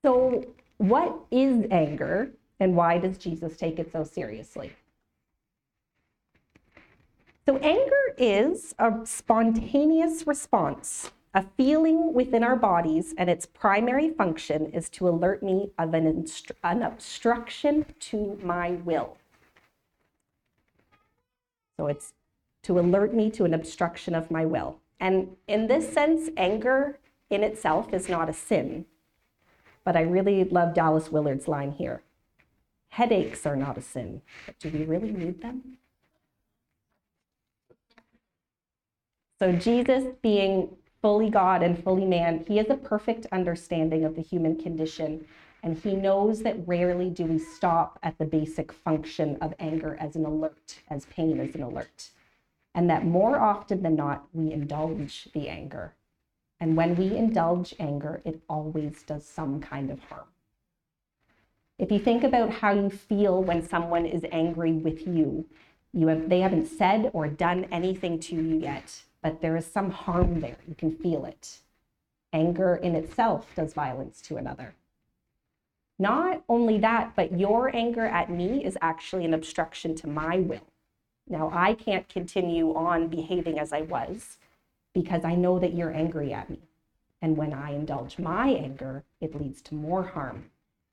So, 0.04 0.46
what 0.78 1.16
is 1.32 1.66
anger 1.72 2.32
and 2.60 2.76
why 2.76 2.98
does 2.98 3.18
Jesus 3.18 3.58
take 3.58 3.80
it 3.80 3.92
so 3.92 4.04
seriously? 4.04 4.72
So, 7.46 7.58
anger 7.58 8.14
is 8.18 8.76
a 8.78 9.06
spontaneous 9.06 10.28
response, 10.28 11.12
a 11.38 11.46
feeling 11.56 12.16
within 12.16 12.44
our 12.44 12.56
bodies, 12.56 13.14
and 13.16 13.30
its 13.30 13.46
primary 13.46 14.10
function 14.10 14.66
is 14.72 14.90
to 14.90 15.08
alert 15.08 15.44
me 15.44 15.70
of 15.78 15.94
an, 15.94 16.12
instru- 16.12 16.54
an 16.64 16.82
obstruction 16.82 17.86
to 18.00 18.40
my 18.42 18.72
will. 18.72 19.18
So, 21.78 21.86
it's 21.86 22.14
to 22.64 22.80
alert 22.80 23.14
me 23.14 23.30
to 23.30 23.46
an 23.46 23.54
obstruction 23.54 24.16
of 24.16 24.32
my 24.32 24.48
will. 24.48 24.80
And 25.00 25.36
in 25.48 25.68
this 25.68 25.94
sense, 25.94 26.32
anger 26.38 26.98
in 27.30 27.44
itself 27.44 27.94
is 27.94 28.10
not 28.10 28.30
a 28.30 28.34
sin. 28.34 28.88
But 29.84 29.96
I 29.96 30.02
really 30.02 30.44
love 30.44 30.74
Dallas 30.74 31.12
Willard's 31.12 31.48
line 31.48 31.72
here 31.72 32.02
Headaches 32.90 33.46
are 33.46 33.56
not 33.56 33.78
a 33.78 33.82
sin, 33.84 34.24
but 34.48 34.58
do 34.58 34.72
we 34.72 34.86
really 34.86 35.12
need 35.12 35.40
them? 35.44 35.78
So, 39.38 39.52
Jesus, 39.52 40.16
being 40.24 40.70
fully 41.02 41.30
God 41.30 41.64
and 41.64 41.82
fully 41.84 42.06
man, 42.06 42.44
he 42.48 42.58
has 42.58 42.70
a 42.70 42.76
perfect 42.76 43.28
understanding 43.32 44.06
of 44.06 44.16
the 44.16 44.22
human 44.22 44.56
condition. 44.56 45.26
And 45.64 45.78
he 45.78 45.94
knows 45.94 46.44
that 46.44 46.68
rarely 46.68 47.10
do 47.10 47.26
we 47.26 47.40
stop 47.40 48.00
at 48.04 48.18
the 48.18 48.26
basic 48.26 48.72
function 48.72 49.38
of 49.42 49.54
anger 49.60 49.98
as 50.00 50.16
an 50.16 50.26
alert, 50.26 50.80
as 50.90 51.06
pain 51.08 51.40
as 51.40 51.56
an 51.56 51.64
alert. 51.64 52.10
And 52.76 52.90
that 52.90 53.06
more 53.06 53.40
often 53.40 53.82
than 53.82 53.96
not, 53.96 54.28
we 54.34 54.52
indulge 54.52 55.30
the 55.34 55.50
anger. 55.50 55.94
And 56.60 56.78
when 56.78 56.96
we 56.96 57.16
indulge 57.16 57.74
anger, 57.80 58.22
it 58.24 58.42
always 58.48 59.04
does 59.04 59.26
some 59.26 59.60
kind 59.60 59.90
of 59.90 60.00
harm. 60.00 60.28
If 61.80 61.92
you 61.92 62.00
think 62.00 62.24
about 62.24 62.52
how 62.52 62.72
you 62.72 62.90
feel 62.90 63.44
when 63.44 63.68
someone 63.68 64.06
is 64.06 64.26
angry 64.32 64.74
with 64.74 65.08
you, 65.08 65.46
you 65.94 66.08
have, 66.08 66.30
they 66.30 66.40
haven't 66.40 66.68
said 66.68 67.12
or 67.14 67.28
done 67.28 67.66
anything 67.72 68.20
to 68.22 68.36
you 68.36 68.58
yet, 68.58 69.04
but 69.22 69.42
there 69.42 69.58
is 69.58 69.66
some 69.66 69.92
harm 69.92 70.40
there. 70.42 70.58
You 70.68 70.76
can 70.76 70.92
feel 70.92 71.26
it. 71.26 71.60
Anger 72.34 72.76
in 72.76 72.96
itself 72.96 73.48
does 73.56 73.74
violence 73.74 74.22
to 74.24 74.38
another. 74.38 74.74
Not 76.00 76.44
only 76.48 76.78
that, 76.80 77.14
but 77.16 77.38
your 77.40 77.76
anger 77.76 78.06
at 78.06 78.30
me 78.30 78.64
is 78.64 78.78
actually 78.82 79.26
an 79.26 79.34
obstruction 79.34 79.96
to 79.96 80.08
my 80.08 80.38
will. 80.38 80.68
Now, 81.28 81.52
I 81.54 81.74
can't 81.74 82.08
continue 82.08 82.76
on 82.76 83.08
behaving 83.08 83.60
as 83.60 83.74
I 83.74 83.82
was 83.82 84.38
because 84.94 85.26
I 85.26 85.36
know 85.36 85.60
that 85.60 85.74
you're 85.74 85.94
angry 85.94 86.34
at 86.34 86.50
me. 86.50 86.60
And 87.22 87.36
when 87.36 87.54
I 87.54 87.72
indulge 87.72 88.20
my 88.20 88.50
anger, 88.50 89.04
it 89.20 89.36
leads 89.36 89.62
to 89.64 89.76
more 89.76 90.04
harm 90.04 90.46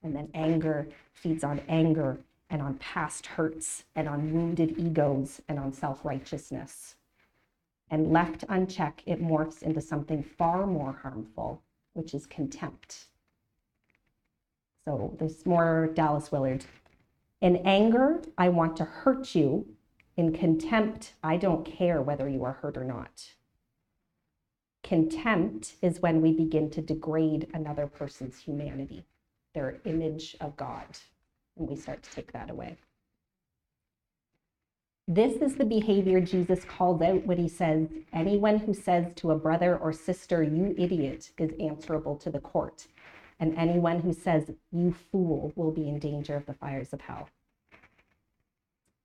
and 0.02 0.14
then 0.14 0.28
anger 0.34 0.86
feeds 1.12 1.44
on 1.44 1.60
anger 1.68 2.18
and 2.50 2.62
on 2.62 2.74
past 2.74 3.26
hurts 3.26 3.84
and 3.94 4.08
on 4.08 4.32
wounded 4.32 4.78
egos 4.78 5.40
and 5.48 5.58
on 5.58 5.72
self 5.72 6.04
righteousness. 6.04 6.94
And 7.90 8.12
left 8.12 8.44
unchecked, 8.48 9.02
it 9.06 9.22
morphs 9.22 9.62
into 9.62 9.80
something 9.80 10.22
far 10.22 10.66
more 10.66 10.92
harmful, 11.02 11.62
which 11.92 12.14
is 12.14 12.26
contempt. 12.26 13.06
So 14.84 15.14
there's 15.18 15.46
more 15.46 15.90
Dallas 15.94 16.32
Willard. 16.32 16.64
In 17.40 17.56
anger, 17.64 18.22
I 18.36 18.48
want 18.48 18.76
to 18.78 18.84
hurt 18.84 19.34
you. 19.34 19.66
In 20.16 20.32
contempt, 20.32 21.14
I 21.22 21.36
don't 21.36 21.64
care 21.64 22.00
whether 22.00 22.28
you 22.28 22.44
are 22.44 22.52
hurt 22.52 22.76
or 22.76 22.84
not. 22.84 23.34
Contempt 24.82 25.76
is 25.80 26.00
when 26.00 26.20
we 26.20 26.32
begin 26.32 26.70
to 26.70 26.82
degrade 26.82 27.48
another 27.54 27.86
person's 27.86 28.38
humanity 28.38 29.06
their 29.54 29.80
image 29.84 30.36
of 30.40 30.56
God. 30.56 30.84
And 31.56 31.68
we 31.68 31.76
start 31.76 32.02
to 32.02 32.10
take 32.10 32.32
that 32.32 32.50
away. 32.50 32.76
This 35.06 35.42
is 35.42 35.56
the 35.56 35.66
behavior 35.66 36.18
Jesus 36.18 36.64
calls 36.64 37.02
out 37.02 37.26
when 37.26 37.36
he 37.36 37.48
says, 37.48 37.88
Anyone 38.14 38.58
who 38.58 38.72
says 38.72 39.12
to 39.16 39.32
a 39.32 39.38
brother 39.38 39.76
or 39.76 39.92
sister, 39.92 40.42
you 40.42 40.74
idiot, 40.78 41.30
is 41.36 41.50
answerable 41.60 42.16
to 42.16 42.30
the 42.30 42.40
court. 42.40 42.86
And 43.38 43.54
anyone 43.58 44.00
who 44.00 44.14
says, 44.14 44.50
you 44.72 44.94
fool, 45.12 45.52
will 45.56 45.72
be 45.72 45.90
in 45.90 45.98
danger 45.98 46.36
of 46.36 46.46
the 46.46 46.54
fires 46.54 46.94
of 46.94 47.02
hell. 47.02 47.28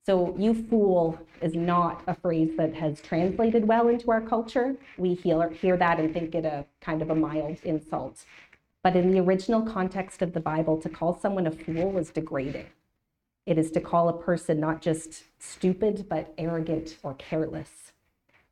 So, 0.05 0.33
you 0.37 0.53
fool 0.53 1.19
is 1.41 1.53
not 1.53 2.01
a 2.07 2.15
phrase 2.15 2.51
that 2.55 2.73
has 2.75 3.01
translated 3.01 3.67
well 3.67 3.89
into 3.89 4.09
our 4.09 4.21
culture. 4.21 4.77
We 4.97 5.15
hear, 5.15 5.49
hear 5.49 5.75
that 5.75 5.99
and 5.99 6.13
think 6.13 6.33
it 6.33 6.45
a 6.45 6.65
kind 6.79 7.01
of 7.01 7.09
a 7.09 7.15
mild 7.15 7.57
insult. 7.63 8.23
But 8.83 8.95
in 8.95 9.11
the 9.11 9.19
original 9.19 9.63
context 9.63 10.21
of 10.21 10.31
the 10.31 10.39
Bible, 10.39 10.79
to 10.81 10.87
call 10.87 11.19
someone 11.19 11.45
a 11.45 11.51
fool 11.51 11.91
was 11.91 12.09
degrading. 12.09 12.67
It 13.49 13.57
is 13.57 13.71
to 13.71 13.81
call 13.81 14.09
a 14.09 14.13
person 14.13 14.59
not 14.59 14.79
just 14.79 15.23
stupid, 15.39 16.05
but 16.07 16.35
arrogant 16.37 16.97
or 17.01 17.15
careless. 17.15 17.93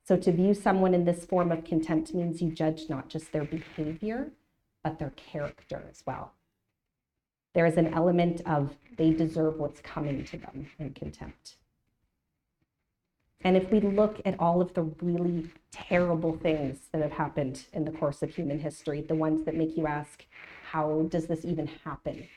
So 0.04 0.18
to 0.18 0.32
view 0.32 0.56
someone 0.56 0.96
in 0.96 1.06
this 1.06 1.24
form 1.24 1.52
of 1.52 1.64
contempt 1.64 2.16
means 2.16 2.42
you 2.42 2.50
judge 2.50 2.90
not 2.90 3.08
just 3.08 3.32
their 3.32 3.44
behavior, 3.44 4.32
but 4.84 4.98
their 4.98 5.12
character 5.12 5.86
as 5.88 6.02
well. 6.08 6.32
There 7.54 7.68
is 7.68 7.78
an 7.78 7.94
element 7.94 8.42
of 8.48 8.76
they 8.98 9.12
deserve 9.12 9.60
what's 9.60 9.82
coming 9.82 10.26
to 10.26 10.38
them 10.38 10.66
in 10.80 10.96
contempt. 10.96 11.58
And 13.42 13.56
if 13.56 13.70
we 13.70 13.80
look 13.80 14.20
at 14.26 14.40
all 14.40 14.62
of 14.62 14.74
the 14.74 14.82
really 15.00 15.52
terrible 15.70 16.36
things 16.38 16.80
that 16.92 17.04
have 17.04 17.12
happened 17.12 17.66
in 17.72 17.86
the 17.86 17.92
course 17.92 18.24
of 18.24 18.34
human 18.34 18.58
history, 18.58 19.02
the 19.02 19.14
ones 19.14 19.46
that 19.46 19.54
make 19.54 19.78
you 19.78 19.86
ask, 19.86 20.26
how 20.72 21.06
does 21.12 21.28
this 21.28 21.46
even 21.46 21.68
happen? 21.86 22.28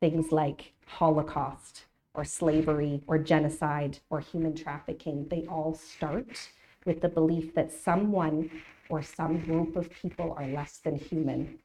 Things 0.00 0.32
like 0.32 0.72
Holocaust 0.86 1.84
or 2.14 2.24
slavery 2.24 3.02
or 3.06 3.18
genocide 3.18 3.98
or 4.10 4.20
human 4.20 4.54
trafficking, 4.54 5.26
they 5.28 5.46
all 5.46 5.74
start 5.74 6.50
with 6.84 7.00
the 7.00 7.08
belief 7.08 7.54
that 7.54 7.72
someone 7.72 8.50
or 8.88 9.02
some 9.02 9.38
group 9.40 9.76
of 9.76 9.90
people 9.90 10.34
are 10.36 10.46
less 10.48 10.78
than 10.78 10.96
human. 10.96 11.58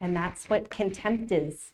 And 0.00 0.16
that's 0.16 0.48
what 0.48 0.70
contempt 0.70 1.32
is. 1.32 1.72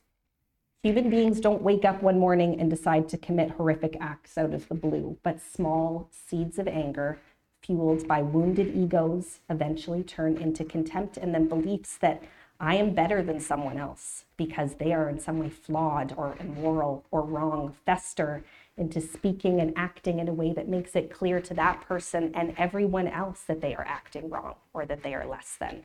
Human 0.82 1.08
beings 1.08 1.40
don't 1.40 1.62
wake 1.62 1.84
up 1.84 2.02
one 2.02 2.18
morning 2.18 2.60
and 2.60 2.68
decide 2.68 3.08
to 3.08 3.18
commit 3.18 3.52
horrific 3.52 3.96
acts 4.00 4.36
out 4.36 4.52
of 4.52 4.68
the 4.68 4.74
blue, 4.74 5.16
but 5.22 5.40
small 5.40 6.10
seeds 6.10 6.58
of 6.58 6.68
anger, 6.68 7.18
fueled 7.62 8.06
by 8.06 8.20
wounded 8.20 8.76
egos, 8.76 9.40
eventually 9.48 10.02
turn 10.02 10.36
into 10.36 10.62
contempt 10.64 11.16
and 11.16 11.34
then 11.34 11.48
beliefs 11.48 11.96
that 11.98 12.22
I 12.60 12.76
am 12.76 12.94
better 12.94 13.22
than 13.22 13.40
someone 13.40 13.78
else 13.78 14.24
because 14.36 14.74
they 14.74 14.92
are 14.92 15.08
in 15.08 15.18
some 15.18 15.38
way 15.38 15.50
flawed 15.50 16.14
or 16.16 16.36
immoral 16.38 17.04
or 17.10 17.22
wrong, 17.22 17.74
fester 17.84 18.44
into 18.76 19.00
speaking 19.00 19.60
and 19.60 19.72
acting 19.76 20.18
in 20.18 20.28
a 20.28 20.32
way 20.32 20.52
that 20.52 20.68
makes 20.68 20.94
it 20.96 21.12
clear 21.12 21.40
to 21.40 21.54
that 21.54 21.80
person 21.82 22.32
and 22.34 22.54
everyone 22.56 23.06
else 23.06 23.42
that 23.42 23.60
they 23.60 23.74
are 23.74 23.86
acting 23.86 24.30
wrong 24.30 24.54
or 24.72 24.86
that 24.86 25.02
they 25.02 25.14
are 25.14 25.26
less 25.26 25.56
than. 25.58 25.84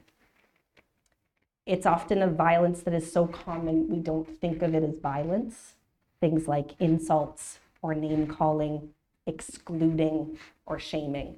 It's 1.66 1.86
often 1.86 2.22
a 2.22 2.28
violence 2.28 2.82
that 2.82 2.94
is 2.94 3.12
so 3.12 3.28
common 3.28 3.90
we 3.90 4.00
don't 4.00 4.40
think 4.40 4.62
of 4.62 4.74
it 4.74 4.84
as 4.84 4.96
violence. 4.96 5.76
Things 6.20 6.48
like 6.48 6.80
insults 6.80 7.60
or 7.82 7.94
name 7.94 8.28
calling, 8.28 8.90
excluding, 9.28 10.38
or 10.66 10.80
shaming. 10.80 11.36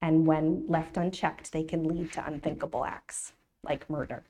And 0.00 0.26
when 0.26 0.66
left 0.68 0.96
unchecked, 0.96 1.52
they 1.52 1.64
can 1.64 1.84
lead 1.84 2.12
to 2.12 2.24
unthinkable 2.24 2.84
acts 2.84 3.32
like 3.64 3.90
murder. 3.90 4.22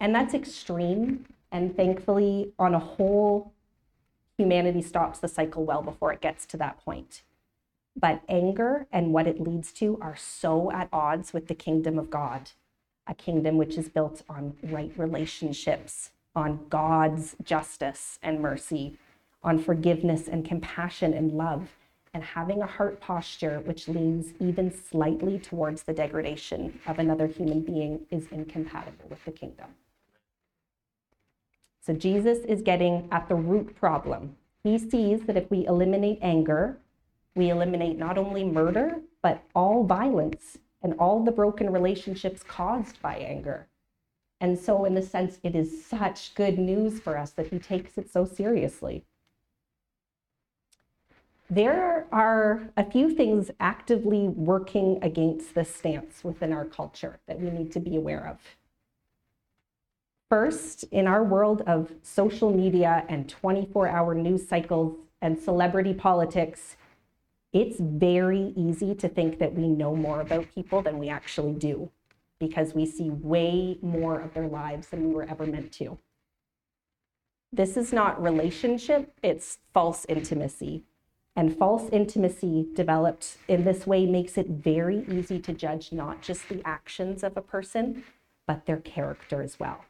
And 0.00 0.14
that's 0.14 0.34
extreme. 0.34 1.24
And 1.50 1.76
thankfully, 1.76 2.52
on 2.58 2.74
a 2.74 2.78
whole, 2.78 3.52
humanity 4.36 4.82
stops 4.82 5.18
the 5.18 5.28
cycle 5.28 5.64
well 5.64 5.82
before 5.82 6.12
it 6.12 6.20
gets 6.20 6.44
to 6.46 6.56
that 6.58 6.78
point. 6.84 7.22
But 7.98 8.20
anger 8.28 8.86
and 8.92 9.12
what 9.12 9.26
it 9.26 9.40
leads 9.40 9.72
to 9.74 9.98
are 10.02 10.16
so 10.16 10.70
at 10.70 10.88
odds 10.92 11.32
with 11.32 11.48
the 11.48 11.54
kingdom 11.54 11.98
of 11.98 12.10
God, 12.10 12.50
a 13.06 13.14
kingdom 13.14 13.56
which 13.56 13.78
is 13.78 13.88
built 13.88 14.22
on 14.28 14.56
right 14.64 14.92
relationships, 14.96 16.10
on 16.34 16.66
God's 16.68 17.36
justice 17.42 18.18
and 18.22 18.40
mercy, 18.40 18.98
on 19.42 19.58
forgiveness 19.58 20.28
and 20.28 20.44
compassion 20.44 21.14
and 21.14 21.32
love, 21.32 21.70
and 22.12 22.22
having 22.22 22.60
a 22.60 22.66
heart 22.66 23.00
posture 23.00 23.60
which 23.60 23.88
leans 23.88 24.34
even 24.40 24.70
slightly 24.70 25.38
towards 25.38 25.84
the 25.84 25.92
degradation 25.94 26.78
of 26.86 26.98
another 26.98 27.26
human 27.26 27.60
being 27.60 28.00
is 28.10 28.26
incompatible 28.30 29.06
with 29.08 29.24
the 29.24 29.30
kingdom. 29.30 29.66
So 31.86 31.92
Jesus 31.92 32.38
is 32.38 32.62
getting 32.62 33.06
at 33.12 33.28
the 33.28 33.36
root 33.36 33.76
problem. 33.76 34.34
He 34.64 34.76
sees 34.76 35.22
that 35.26 35.36
if 35.36 35.48
we 35.52 35.66
eliminate 35.66 36.18
anger, 36.20 36.78
we 37.36 37.48
eliminate 37.50 37.96
not 37.96 38.18
only 38.18 38.42
murder, 38.42 38.96
but 39.22 39.44
all 39.54 39.84
violence 39.84 40.58
and 40.82 40.94
all 40.98 41.24
the 41.24 41.30
broken 41.30 41.72
relationships 41.72 42.42
caused 42.42 43.00
by 43.00 43.18
anger. 43.18 43.68
And 44.40 44.58
so, 44.58 44.84
in 44.84 44.96
a 44.96 45.02
sense, 45.02 45.38
it 45.44 45.54
is 45.54 45.86
such 45.86 46.34
good 46.34 46.58
news 46.58 46.98
for 46.98 47.16
us 47.16 47.30
that 47.32 47.46
he 47.46 47.60
takes 47.60 47.96
it 47.96 48.10
so 48.10 48.24
seriously. 48.24 49.04
There 51.48 52.08
are 52.10 52.68
a 52.76 52.90
few 52.90 53.14
things 53.14 53.52
actively 53.60 54.26
working 54.26 54.98
against 55.02 55.54
this 55.54 55.72
stance 55.72 56.24
within 56.24 56.52
our 56.52 56.64
culture 56.64 57.20
that 57.28 57.40
we 57.40 57.50
need 57.50 57.70
to 57.72 57.80
be 57.80 57.94
aware 57.94 58.26
of. 58.26 58.55
First, 60.28 60.84
in 60.90 61.06
our 61.06 61.22
world 61.22 61.62
of 61.68 61.92
social 62.02 62.52
media 62.52 63.04
and 63.08 63.28
24 63.28 63.86
hour 63.86 64.12
news 64.12 64.48
cycles 64.48 64.96
and 65.22 65.38
celebrity 65.38 65.94
politics, 65.94 66.76
it's 67.52 67.78
very 67.78 68.52
easy 68.56 68.92
to 68.96 69.08
think 69.08 69.38
that 69.38 69.54
we 69.54 69.68
know 69.68 69.94
more 69.94 70.20
about 70.20 70.52
people 70.52 70.82
than 70.82 70.98
we 70.98 71.08
actually 71.08 71.54
do 71.54 71.90
because 72.40 72.74
we 72.74 72.84
see 72.86 73.08
way 73.08 73.78
more 73.82 74.18
of 74.20 74.34
their 74.34 74.48
lives 74.48 74.88
than 74.88 75.06
we 75.06 75.14
were 75.14 75.22
ever 75.22 75.46
meant 75.46 75.70
to. 75.74 75.96
This 77.52 77.76
is 77.76 77.92
not 77.92 78.20
relationship, 78.20 79.12
it's 79.22 79.58
false 79.72 80.04
intimacy. 80.08 80.82
And 81.36 81.56
false 81.56 81.88
intimacy 81.92 82.66
developed 82.74 83.36
in 83.46 83.62
this 83.62 83.86
way 83.86 84.06
makes 84.06 84.36
it 84.36 84.48
very 84.48 85.04
easy 85.08 85.38
to 85.38 85.52
judge 85.52 85.92
not 85.92 86.20
just 86.20 86.48
the 86.48 86.66
actions 86.66 87.22
of 87.22 87.36
a 87.36 87.42
person, 87.42 88.02
but 88.44 88.66
their 88.66 88.78
character 88.78 89.40
as 89.40 89.60
well. 89.60 89.84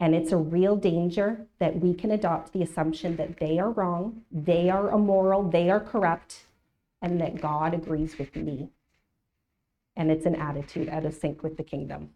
And 0.00 0.14
it's 0.14 0.32
a 0.32 0.36
real 0.38 0.76
danger 0.76 1.46
that 1.58 1.78
we 1.78 1.92
can 1.92 2.10
adopt 2.10 2.54
the 2.54 2.62
assumption 2.62 3.16
that 3.16 3.38
they 3.38 3.58
are 3.58 3.70
wrong, 3.70 4.22
they 4.32 4.70
are 4.70 4.90
immoral, 4.90 5.42
they 5.42 5.70
are 5.70 5.78
corrupt, 5.78 6.46
and 7.02 7.20
that 7.20 7.40
God 7.40 7.74
agrees 7.74 8.18
with 8.18 8.34
me. 8.34 8.70
And 9.96 10.10
it's 10.10 10.24
an 10.24 10.36
attitude 10.36 10.88
out 10.88 11.04
of 11.04 11.12
sync 11.12 11.42
with 11.42 11.58
the 11.58 11.62
kingdom. 11.62 12.10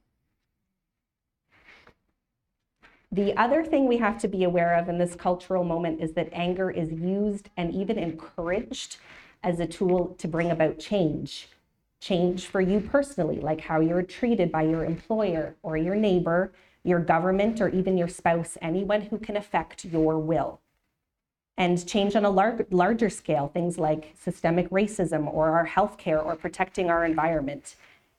The 3.12 3.36
other 3.36 3.62
thing 3.62 3.86
we 3.86 3.98
have 3.98 4.18
to 4.22 4.28
be 4.28 4.44
aware 4.44 4.74
of 4.76 4.88
in 4.88 4.98
this 4.98 5.14
cultural 5.14 5.62
moment 5.62 6.00
is 6.00 6.14
that 6.14 6.30
anger 6.32 6.70
is 6.70 6.90
used 6.90 7.50
and 7.56 7.72
even 7.72 7.98
encouraged 7.98 8.96
as 9.42 9.60
a 9.60 9.66
tool 9.66 10.16
to 10.18 10.26
bring 10.26 10.50
about 10.50 10.78
change. 10.78 11.48
Change 12.00 12.46
for 12.46 12.60
you 12.60 12.80
personally, 12.80 13.40
like 13.40 13.60
how 13.60 13.80
you're 13.80 14.02
treated 14.02 14.50
by 14.50 14.62
your 14.62 14.84
employer 14.84 15.54
or 15.62 15.76
your 15.76 15.94
neighbor, 15.94 16.52
your 16.84 17.00
government, 17.00 17.60
or 17.60 17.68
even 17.70 17.96
your 17.96 18.08
spouse, 18.08 18.56
anyone 18.62 19.00
who 19.02 19.18
can 19.18 19.36
affect 19.36 19.84
your 19.84 20.18
will. 20.18 20.60
And 21.56 21.86
change 21.86 22.14
on 22.14 22.24
a 22.24 22.30
lar- 22.30 22.66
larger 22.70 23.08
scale, 23.08 23.48
things 23.48 23.78
like 23.78 24.14
systemic 24.20 24.68
racism 24.70 25.32
or 25.32 25.50
our 25.50 25.66
healthcare 25.66 26.24
or 26.24 26.36
protecting 26.36 26.90
our 26.90 27.04
environment. 27.04 27.76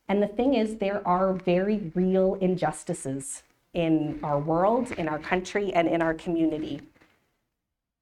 And 0.08 0.22
the 0.22 0.28
thing 0.28 0.54
is, 0.54 0.78
there 0.78 1.06
are 1.08 1.34
very 1.34 1.92
real 1.96 2.36
injustices 2.36 3.44
in 3.74 4.20
our 4.24 4.40
world, 4.40 4.92
in 4.92 5.08
our 5.08 5.20
country, 5.20 5.74
and 5.74 5.88
in 5.88 6.02
our 6.02 6.14
community. 6.14 6.82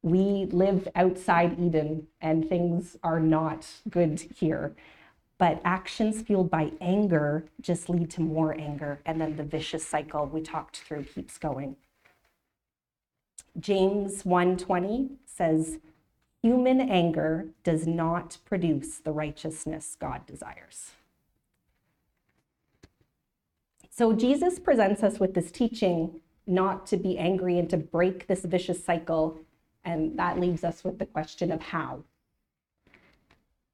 We 0.04 0.48
live 0.52 0.88
outside 0.96 1.60
Eden 1.60 2.08
and 2.22 2.48
things 2.48 2.98
are 3.04 3.20
not 3.20 3.66
good 3.90 4.20
here. 4.36 4.76
But 5.38 5.62
actions 5.66 6.22
fueled 6.22 6.50
by 6.50 6.74
anger 6.80 7.46
just 7.60 7.90
lead 7.90 8.10
to 8.12 8.22
more 8.22 8.54
anger, 8.54 9.02
and 9.06 9.20
then 9.20 9.36
the 9.36 9.44
vicious 9.44 9.86
cycle 9.86 10.26
we 10.26 10.42
talked 10.42 10.78
through 10.78 11.04
keeps 11.06 11.38
going. 11.38 11.76
James 13.60 14.24
1:20 14.24 15.18
says, 15.26 15.80
"Human 16.42 16.82
anger 16.82 17.50
does 17.64 17.86
not 17.86 18.38
produce 18.46 19.00
the 19.00 19.12
righteousness 19.12 19.96
God 19.96 20.26
desires." 20.26 20.92
So 23.90 24.14
Jesus 24.14 24.60
presents 24.60 25.04
us 25.04 25.20
with 25.20 25.34
this 25.36 25.52
teaching 25.52 26.22
not 26.48 26.86
to 26.88 26.98
be 26.98 27.18
angry 27.18 27.60
and 27.60 27.70
to 27.70 27.78
break 27.78 28.28
this 28.28 28.44
vicious 28.44 28.84
cycle, 28.84 29.40
and 29.84 30.18
that 30.18 30.40
leaves 30.40 30.64
us 30.64 30.84
with 30.84 30.98
the 31.00 31.06
question 31.06 31.52
of 31.52 31.62
how. 31.62 32.04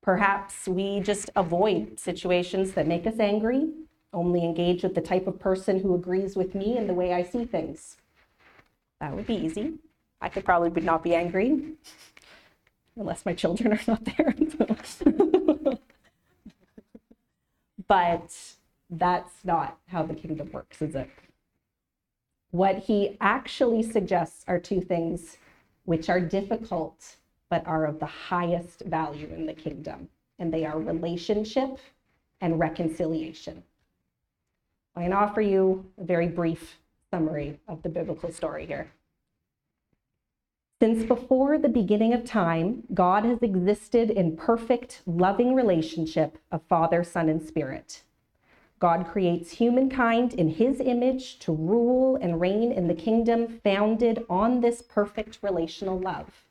Perhaps 0.09 0.67
we 0.67 1.01
just 1.01 1.29
avoid 1.35 1.99
situations 1.99 2.71
that 2.71 2.87
make 2.87 3.05
us 3.05 3.19
angry, 3.19 3.69
only 4.11 4.43
engage 4.43 4.81
with 4.81 4.95
the 4.95 5.01
type 5.01 5.27
of 5.27 5.39
person 5.39 5.81
who 5.81 5.93
agrees 5.93 6.35
with 6.35 6.55
me 6.55 6.79
and 6.79 6.89
the 6.89 6.95
way 6.95 7.13
I 7.13 7.21
see 7.21 7.45
things. 7.45 7.95
That 8.99 9.15
would 9.15 9.27
be 9.27 9.35
easy. 9.35 9.73
I 10.19 10.29
could 10.29 10.43
probably 10.43 10.81
not 10.81 11.03
be 11.03 11.13
angry, 11.13 11.73
unless 12.95 13.23
my 13.23 13.35
children 13.35 13.71
are 13.71 13.81
not 13.85 14.03
there. 14.03 14.33
but 17.87 18.35
that's 18.89 19.45
not 19.45 19.77
how 19.89 20.01
the 20.01 20.15
kingdom 20.15 20.49
works, 20.51 20.81
is 20.81 20.95
it? 20.95 21.11
What 22.49 22.79
he 22.79 23.15
actually 23.21 23.83
suggests 23.83 24.43
are 24.47 24.59
two 24.59 24.81
things 24.81 25.37
which 25.85 26.09
are 26.09 26.19
difficult 26.19 27.17
but 27.49 27.65
are 27.65 27.85
of 27.85 27.99
the 27.99 28.05
highest 28.05 28.81
value 28.81 29.27
in 29.33 29.45
the 29.45 29.53
kingdom, 29.53 30.09
and 30.37 30.53
they 30.53 30.65
are 30.65 30.79
relationship 30.79 31.77
and 32.41 32.59
reconciliation. 32.59 33.63
Going 34.95 35.11
to 35.11 35.17
offer 35.17 35.41
you 35.41 35.85
a 35.97 36.03
very 36.03 36.27
brief 36.27 36.77
summary 37.11 37.59
of 37.67 37.81
the 37.83 37.89
biblical 37.89 38.31
story 38.31 38.65
here. 38.65 38.91
Since 40.81 41.03
before 41.03 41.57
the 41.57 41.67
beginning 41.67 42.13
of 42.13 42.23
time, 42.23 42.83
God 42.93 43.25
has 43.25 43.41
existed 43.41 44.09
in 44.09 44.37
perfect, 44.37 45.01
loving 45.05 45.53
relationship 45.53 46.37
of 46.51 46.61
Father, 46.69 47.03
Son, 47.03 47.27
and 47.27 47.43
Spirit. 47.43 48.03
God 48.79 49.05
creates 49.05 49.51
humankind 49.51 50.33
in 50.33 50.47
his 50.47 50.79
image 50.79 51.37
to 51.39 51.51
rule 51.51 52.15
and 52.15 52.39
reign 52.39 52.71
in 52.71 52.87
the 52.87 52.93
kingdom 52.93 53.59
founded 53.61 54.25
on 54.29 54.61
this 54.61 54.81
perfect 54.81 55.39
relational 55.41 55.99
love. 55.99 56.45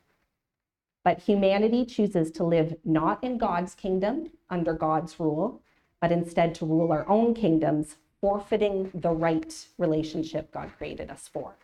But 1.09 1.21
humanity 1.21 1.85
chooses 1.85 2.29
to 2.33 2.43
live 2.43 2.75
not 2.85 3.23
in 3.23 3.39
God's 3.39 3.73
kingdom 3.73 4.29
under 4.47 4.73
God's 4.73 5.19
rule, 5.19 5.59
but 5.99 6.11
instead 6.11 6.53
to 6.53 6.67
rule 6.67 6.91
our 6.91 7.09
own 7.09 7.33
kingdoms, 7.33 7.95
forfeiting 8.21 8.91
the 8.93 9.09
right 9.09 9.65
relationship 9.79 10.51
God 10.51 10.69
created 10.77 11.09
us 11.09 11.27
for. 11.27 11.55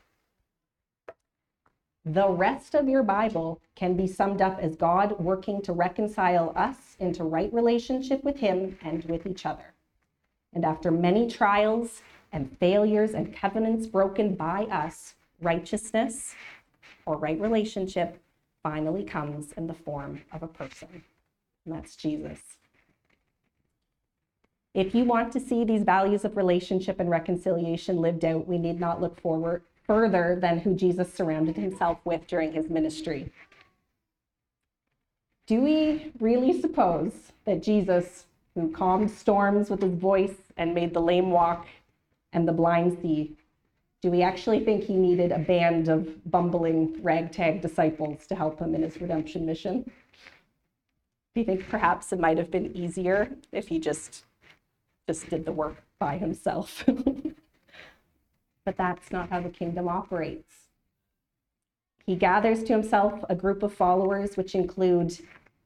The 2.04 2.28
rest 2.28 2.74
of 2.74 2.90
your 2.90 3.04
Bible 3.04 3.62
can 3.76 3.96
be 3.96 4.08
summed 4.08 4.42
up 4.42 4.58
as 4.60 4.76
God 4.76 5.20
working 5.20 5.62
to 5.62 5.74
reconcile 5.74 6.52
us 6.56 6.96
into 6.98 7.24
right 7.24 7.54
relationship 7.54 8.24
with 8.24 8.38
Him 8.38 8.80
and 8.82 9.06
with 9.06 9.28
each 9.28 9.46
other. 9.46 9.76
And 10.54 10.66
after 10.66 10.90
many 10.90 11.30
trials 11.30 12.02
and 12.32 12.58
failures 12.58 13.14
and 13.14 13.32
covenants 13.32 13.86
broken 13.86 14.34
by 14.34 14.64
us, 14.72 15.14
righteousness 15.40 16.34
or 17.06 17.18
right 17.18 17.40
relationship 17.40 18.20
finally 18.66 19.04
comes 19.04 19.52
in 19.52 19.68
the 19.68 19.76
form 19.76 20.20
of 20.32 20.42
a 20.42 20.48
person. 20.48 21.04
And 21.64 21.76
that's 21.76 21.96
Jesus. 21.96 22.40
If 24.74 24.96
you 24.96 25.04
want 25.06 25.32
to 25.34 25.40
see 25.40 25.64
these 25.64 25.84
values 25.84 26.26
of 26.26 26.36
relationship 26.36 27.00
and 27.00 27.08
reconciliation 27.08 28.02
lived 28.02 28.26
out, 28.26 28.48
we 28.48 28.58
need 28.58 28.80
not 28.80 29.00
look 29.00 29.22
forward 29.22 29.62
further 29.86 30.40
than 30.42 30.58
who 30.58 30.74
Jesus 30.74 31.14
surrounded 31.14 31.56
himself 31.56 32.00
with 32.06 32.26
during 32.26 32.54
his 32.54 32.68
ministry. 32.68 33.32
Do 35.46 35.62
we 35.62 36.12
really 36.20 36.60
suppose 36.60 37.14
that 37.46 37.62
Jesus, 37.62 38.26
who 38.56 38.72
calmed 38.72 39.12
storms 39.12 39.70
with 39.70 39.84
his 39.84 39.94
voice 39.94 40.38
and 40.58 40.74
made 40.74 40.96
the 40.96 41.02
lame 41.02 41.30
walk 41.30 41.68
and 42.34 42.48
the 42.48 42.52
blind 42.52 42.98
see, 43.00 43.38
do 44.06 44.12
we 44.12 44.22
actually 44.22 44.64
think 44.64 44.84
he 44.84 44.94
needed 44.94 45.32
a 45.32 45.40
band 45.40 45.88
of 45.88 46.30
bumbling 46.30 46.96
ragtag 47.02 47.60
disciples 47.60 48.28
to 48.28 48.36
help 48.36 48.60
him 48.60 48.76
in 48.76 48.84
his 48.84 49.02
redemption 49.02 49.48
mission? 49.48 49.82
Do 51.34 51.42
you 51.42 51.44
think 51.44 51.68
perhaps 51.70 52.14
it 52.14 52.20
might 52.20 52.38
have 52.38 52.52
been 52.52 52.78
easier 52.78 53.32
if 53.52 53.68
he 53.68 53.80
just 53.80 54.26
just 55.08 55.28
did 55.32 55.44
the 55.44 55.52
work 55.52 55.78
by 55.98 56.20
himself? 56.20 56.86
but 58.64 58.78
that's 58.78 59.12
not 59.12 59.32
how 59.32 59.42
the 59.42 59.50
kingdom 59.50 59.88
operates. 59.88 60.54
He 62.06 62.16
gathers 62.16 62.62
to 62.66 62.74
himself 62.74 63.24
a 63.28 63.34
group 63.34 63.64
of 63.64 63.74
followers, 63.74 64.38
which 64.38 64.54
include 64.54 65.18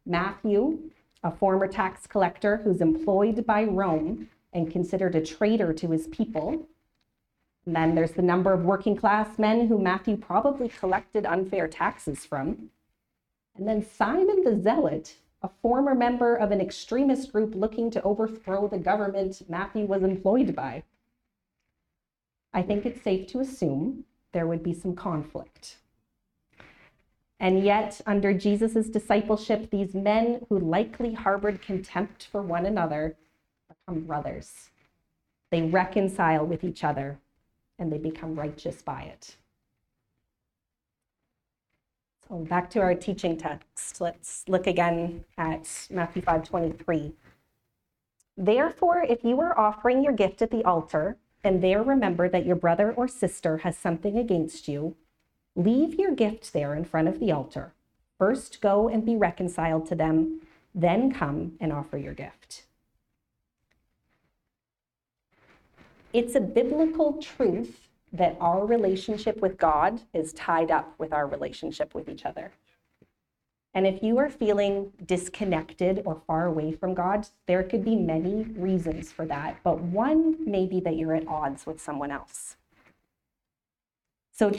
Matthew, 0.05 0.79
a 1.25 1.31
former 1.31 1.67
tax 1.67 2.07
collector 2.07 2.61
who's 2.63 2.79
employed 2.79 3.45
by 3.45 3.65
Rome 3.65 4.29
and 4.53 4.71
considered 4.71 5.15
a 5.15 5.25
traitor 5.25 5.73
to 5.73 5.91
his 5.91 6.07
people. 6.07 6.69
And 7.69 7.75
then 7.75 7.93
there's 7.93 8.13
the 8.13 8.23
number 8.23 8.51
of 8.51 8.65
working 8.65 8.95
class 8.95 9.37
men 9.37 9.67
who 9.67 9.77
Matthew 9.77 10.17
probably 10.17 10.69
collected 10.69 11.23
unfair 11.23 11.67
taxes 11.67 12.25
from. 12.25 12.71
And 13.55 13.67
then 13.67 13.85
Simon 13.85 14.43
the 14.43 14.59
Zealot, 14.59 15.17
a 15.43 15.51
former 15.61 15.93
member 15.93 16.35
of 16.35 16.49
an 16.49 16.61
extremist 16.61 17.31
group 17.31 17.53
looking 17.53 17.91
to 17.91 18.01
overthrow 18.01 18.67
the 18.67 18.79
government 18.79 19.43
Matthew 19.47 19.85
was 19.85 20.01
employed 20.01 20.55
by. 20.55 20.81
I 22.55 22.63
think 22.63 22.87
it's 22.87 23.03
safe 23.03 23.27
to 23.27 23.39
assume 23.39 24.05
there 24.31 24.47
would 24.47 24.63
be 24.63 24.73
some 24.73 24.95
conflict. 24.95 25.77
And 27.39 27.63
yet, 27.63 28.01
under 28.07 28.33
Jesus' 28.33 28.89
discipleship, 28.89 29.69
these 29.69 29.93
men 29.93 30.43
who 30.49 30.57
likely 30.57 31.13
harbored 31.13 31.61
contempt 31.61 32.29
for 32.31 32.41
one 32.41 32.65
another 32.65 33.15
become 33.67 34.05
brothers. 34.07 34.71
They 35.51 35.61
reconcile 35.61 36.47
with 36.47 36.63
each 36.63 36.83
other 36.83 37.19
and 37.79 37.91
they 37.91 37.97
become 37.97 38.35
righteous 38.35 38.81
by 38.81 39.03
it. 39.03 39.35
So 42.27 42.35
back 42.35 42.69
to 42.71 42.79
our 42.79 42.93
teaching 42.93 43.37
text. 43.37 43.99
Let's 43.99 44.43
look 44.47 44.67
again 44.67 45.25
at 45.37 45.87
Matthew 45.89 46.21
5:23. 46.21 47.13
Therefore, 48.37 49.01
if 49.01 49.23
you 49.23 49.41
are 49.41 49.57
offering 49.57 50.03
your 50.03 50.13
gift 50.13 50.41
at 50.41 50.51
the 50.51 50.63
altar 50.63 51.17
and 51.43 51.63
there 51.63 51.81
remember 51.81 52.29
that 52.29 52.45
your 52.45 52.55
brother 52.55 52.93
or 52.93 53.07
sister 53.07 53.59
has 53.59 53.77
something 53.77 54.17
against 54.17 54.67
you, 54.67 54.95
leave 55.55 55.95
your 55.95 56.13
gift 56.13 56.53
there 56.53 56.75
in 56.75 56.85
front 56.85 57.07
of 57.07 57.19
the 57.19 57.31
altar. 57.31 57.73
First 58.17 58.61
go 58.61 58.87
and 58.87 59.05
be 59.05 59.15
reconciled 59.15 59.87
to 59.87 59.95
them, 59.95 60.41
then 60.75 61.11
come 61.11 61.57
and 61.59 61.73
offer 61.73 61.97
your 61.97 62.13
gift. 62.13 62.65
It's 66.11 66.33
a 66.35 66.39
biblical 66.39 67.21
truth 67.21 67.87
that 68.13 68.35
our 68.39 68.65
relationship 68.65 69.41
with 69.41 69.57
God 69.57 70.01
is 70.13 70.33
tied 70.33 70.71
up 70.71 70.95
with 70.97 71.13
our 71.13 71.27
relationship 71.27 71.93
with 71.93 72.09
each 72.09 72.25
other. 72.25 72.51
And 73.75 73.85
if 73.85 74.01
you 74.01 74.17
are 74.17 74.31
feeling 74.31 74.91
disconnected 75.05 76.01
or 76.05 76.23
far 76.25 76.47
away 76.47 76.71
from 76.71 76.95
God, 76.95 77.27
there 77.45 77.61
could 77.61 77.85
be 77.85 77.95
many 77.95 78.43
reasons 78.43 79.11
for 79.11 79.27
that, 79.27 79.57
but 79.63 79.79
one 79.79 80.43
may 80.49 80.65
be 80.65 80.79
that 80.79 80.95
you're 80.95 81.13
at 81.13 81.27
odds 81.27 81.67
with 81.67 81.79
someone 81.79 82.09
else. 82.09 82.57
So 84.31 84.51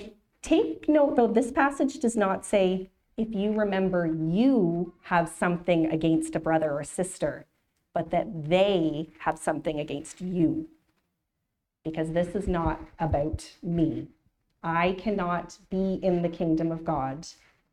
take 0.42 0.88
note, 0.88 1.16
though, 1.16 1.26
this 1.26 1.50
passage 1.50 1.98
does 1.98 2.16
not 2.16 2.44
say, 2.44 2.90
if 3.16 3.34
you 3.34 3.52
remember 3.52 4.06
you 4.06 4.94
have 5.02 5.28
something 5.28 5.86
against 5.86 6.36
a 6.36 6.40
brother 6.40 6.70
or 6.70 6.84
sister, 6.84 7.46
but 7.92 8.10
that 8.12 8.48
they 8.48 9.08
have 9.18 9.36
something 9.36 9.80
against 9.80 10.20
you 10.20 10.68
because 11.84 12.12
this 12.12 12.34
is 12.34 12.46
not 12.46 12.80
about 12.98 13.52
me. 13.62 14.08
I 14.62 14.92
cannot 14.98 15.58
be 15.70 15.94
in 16.02 16.22
the 16.22 16.28
kingdom 16.28 16.70
of 16.70 16.84
God 16.84 17.26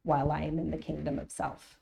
while 0.04 0.32
I 0.32 0.41
am 0.41 0.58
in 0.58 0.72
the 0.72 0.78
kingdom 0.78 1.20
of 1.20 1.32
self. 1.32 1.78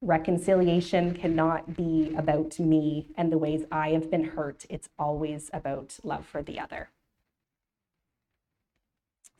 Reconciliation 0.00 1.14
cannot 1.14 1.76
be 1.76 2.14
about 2.16 2.58
me 2.60 3.08
and 3.16 3.32
the 3.32 3.38
ways 3.38 3.64
I 3.72 3.90
have 3.90 4.10
been 4.10 4.24
hurt. 4.24 4.66
It's 4.68 4.88
always 4.98 5.50
about 5.52 5.98
love 6.04 6.26
for 6.26 6.42
the 6.42 6.60
other. 6.60 6.90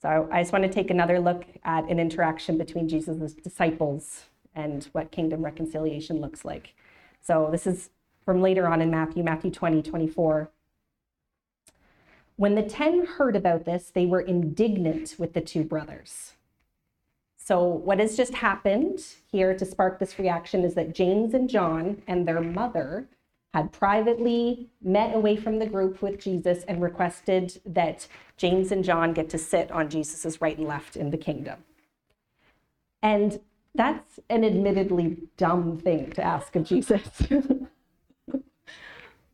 So 0.01 0.29
I 0.31 0.43
just 0.43 0.53
want 0.53 0.65
to 0.65 0.71
take 0.71 0.91
another 0.91 1.21
look 1.21 1.45
at 1.65 1.89
an 1.89 1.99
interaction 1.99 2.59
between 2.59 2.89
Jesus' 2.89 3.35
disciples 3.35 4.25
and 4.55 4.85
what 4.93 5.11
kingdom 5.11 5.45
reconciliation 5.45 6.21
looks 6.21 6.45
like. 6.45 6.75
So 7.21 7.49
this 7.51 7.67
is 7.67 7.91
from 8.25 8.43
later 8.43 8.67
on 8.67 8.83
in 8.83 8.91
Matthew, 8.91 9.23
Matthew 9.23 9.51
20, 9.51 9.83
24. 9.83 10.51
When 12.37 12.55
the 12.55 12.63
ten 12.63 13.07
heard 13.07 13.37
about 13.37 13.65
this, 13.65 13.91
they 13.91 14.07
were 14.07 14.21
indignant 14.21 15.15
with 15.19 15.35
the 15.35 15.41
two 15.41 15.63
brothers. 15.63 16.33
So, 17.37 17.63
what 17.63 18.01
has 18.01 18.17
just 18.17 18.35
happened 18.35 19.05
here 19.31 19.55
to 19.55 19.67
spark 19.67 19.99
this 19.99 20.19
reaction 20.19 20.65
is 20.65 20.75
that 20.75 20.95
James 20.95 21.35
and 21.35 21.49
John 21.49 22.03
and 22.07 22.27
their 22.27 22.41
mother 22.41 23.09
had 23.53 23.71
privately 23.71 24.69
met 24.83 25.15
away 25.15 25.37
from 25.37 25.59
the 25.59 25.67
group 25.67 26.03
with 26.03 26.19
Jesus 26.19 26.65
and 26.65 26.83
requested 26.83 27.61
that 27.65 28.09
James 28.37 28.73
and 28.73 28.83
John 28.83 29.13
get 29.13 29.29
to 29.31 29.39
sit 29.39 29.71
on 29.71 29.91
Jesus's 29.91 30.41
right 30.41 30.59
and 30.59 30.67
left 30.67 30.97
in 30.97 31.11
the 31.11 31.17
kingdom. 31.17 31.63
And 33.01 33.39
that's 33.75 34.19
an 34.29 34.45
admittedly 34.45 35.19
dumb 35.37 35.79
thing 35.79 36.11
to 36.13 36.23
ask 36.23 36.57
of 36.57 36.65
Jesus. 36.65 37.07